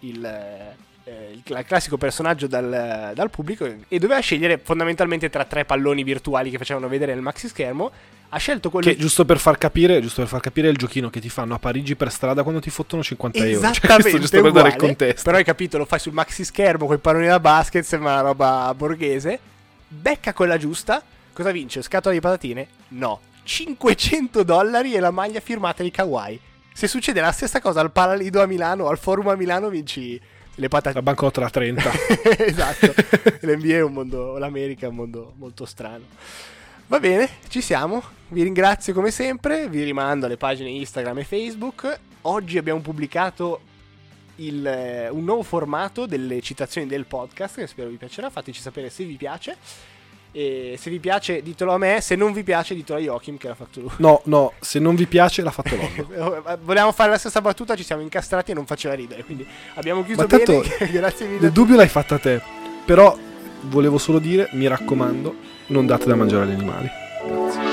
il, 0.02 0.24
eh, 0.24 1.32
il 1.32 1.42
cla- 1.44 1.64
classico 1.64 1.98
personaggio 1.98 2.46
dal, 2.46 3.14
dal 3.16 3.30
pubblico 3.32 3.66
e 3.88 3.98
doveva 3.98 4.20
scegliere 4.20 4.60
fondamentalmente 4.60 5.32
tra 5.32 5.46
tre 5.46 5.66
palloni 5.66 6.04
virtuali 6.04 6.52
che 6.52 6.60
facevano 6.60 6.88
vedere 6.88 7.16
nel 7.16 7.24
maxi 7.24 7.48
schermo. 7.48 7.92
Ha 8.30 8.38
scelto 8.38 8.70
quello 8.70 8.88
Che 8.88 8.98
giusto 8.98 9.24
per 9.24 9.40
far 9.40 9.58
capire, 9.58 10.02
giusto 10.02 10.22
per 10.22 10.30
far 10.30 10.42
capire 10.42 10.68
il 10.68 10.76
giochino 10.76 11.10
che 11.10 11.22
ti 11.22 11.30
fanno 11.30 11.54
a 11.54 11.60
Parigi 11.60 11.96
per 11.96 12.12
strada 12.12 12.44
quando 12.44 12.60
ti 12.60 12.70
fottono 12.70 13.02
50 13.02 13.38
euro. 13.46 13.72
Cioè, 13.72 14.02
giusto 14.20 14.42
per 14.42 14.52
dare 14.52 14.70
il 14.70 14.74
uguale, 14.74 14.76
contesto. 14.76 15.24
Però 15.24 15.38
hai 15.38 15.44
capito, 15.46 15.78
lo 15.78 15.86
fai 15.86 16.00
sul 16.00 16.12
maxi 16.14 16.44
schermo 16.44 16.88
con 16.88 16.96
i 16.96 17.00
palloni 17.00 17.28
da 17.28 17.40
basket, 17.40 17.84
sembra 17.86 18.12
una 18.14 18.22
roba 18.22 18.74
borghese. 18.76 19.40
Becca 19.88 20.34
quella 20.34 20.58
giusta. 20.58 21.02
Cosa 21.32 21.52
vince? 21.52 21.82
Scatola 21.82 22.14
di 22.14 22.20
patatine? 22.20 22.68
No. 22.90 23.22
500 23.44 24.44
dollari 24.44 24.94
e 24.94 25.00
la 25.00 25.12
maglia 25.12 25.40
firmata 25.40 25.82
di 25.82 25.92
Kawhi. 25.92 26.38
Se 26.74 26.88
succede 26.88 27.22
la 27.22 27.32
stessa 27.32 27.62
cosa 27.62 27.80
al 27.80 27.92
Palalido 27.92 28.42
a 28.42 28.46
Milano 28.46 28.84
o 28.84 28.90
al 28.90 28.98
Forum 28.98 29.30
a 29.30 29.36
Milano, 29.36 29.70
vinci 29.70 30.20
le 30.20 30.22
La 30.56 30.68
patatine. 30.68 31.02
bancotta 31.02 31.40
da 31.42 31.50
30. 31.50 31.92
esatto. 32.46 32.94
L'NBA 33.42 33.76
è 33.76 33.82
un 33.82 33.94
mondo, 33.94 34.38
l'America 34.38 34.86
è 34.86 34.90
un 34.90 34.96
mondo 34.96 35.34
molto 35.38 35.66
strano. 35.66 36.04
Va 36.90 37.02
bene, 37.02 37.30
ci 37.50 37.60
siamo. 37.60 38.02
Vi 38.30 38.44
ringrazio 38.44 38.94
come 38.94 39.12
sempre. 39.12 39.68
Vi 39.68 39.84
rimando 39.84 40.26
alle 40.26 40.38
pagine 40.38 40.70
Instagram 40.70 41.18
e 41.18 41.24
Facebook. 41.26 42.00
Oggi 42.22 42.58
abbiamo 42.58 42.80
pubblicato 42.80 43.60
il, 44.38 44.66
eh, 44.66 45.10
un 45.10 45.26
nuovo 45.26 45.44
formato 45.44 46.06
delle 46.06 46.42
citazioni 46.42 46.88
del 46.88 47.06
podcast 47.06 47.56
che 47.56 47.68
spero 47.68 47.90
vi 47.90 47.98
piacerà. 47.98 48.30
Fateci 48.30 48.62
sapere 48.62 48.90
se 48.90 49.04
vi 49.04 49.16
piace. 49.16 49.58
E 50.32 50.78
se 50.80 50.90
vi 50.90 51.00
piace 51.00 51.42
ditelo 51.42 51.74
a 51.74 51.78
me, 51.78 52.00
se 52.00 52.16
non 52.16 52.32
vi 52.32 52.44
piace 52.44 52.74
ditelo 52.74 53.00
a 53.00 53.02
Joachim 53.02 53.36
che 53.36 53.50
l'ha 53.50 53.56
fatto 53.56 53.82
lui. 53.82 53.92
No, 53.98 54.22
no, 54.24 54.54
se 54.62 54.80
non 54.80 54.96
vi 54.96 55.08
piace 55.08 55.42
l'ha 55.42 55.52
fatto 55.52 55.76
Lollo. 55.76 56.42
Volevamo 56.64 56.94
fare 56.94 57.10
la 57.10 57.18
stessa 57.18 57.42
battuta, 57.42 57.76
ci 57.76 57.84
siamo 57.84 58.02
incastrati 58.02 58.52
e 58.52 58.54
non 58.54 58.66
faceva 58.66 58.94
ridere. 58.94 59.26
Quindi 59.26 59.46
abbiamo 59.74 60.06
chiuso 60.06 60.22
Ma 60.22 60.28
tanto 60.28 60.62
bene. 60.62 60.88
Grazie 60.90 61.28
mille. 61.28 61.42
Nel 61.42 61.52
dubbio 61.52 61.76
l'hai 61.76 61.90
fatta 61.90 62.18
te. 62.18 62.42
Però 62.86 63.18
volevo 63.64 63.98
solo 63.98 64.20
dire, 64.20 64.48
mi 64.54 64.68
raccomando, 64.68 65.57
non 65.68 65.86
date 65.86 66.06
da 66.06 66.16
mangiare 66.16 66.44
agli 66.44 66.54
animali. 66.54 66.90
Grazie. 67.28 67.67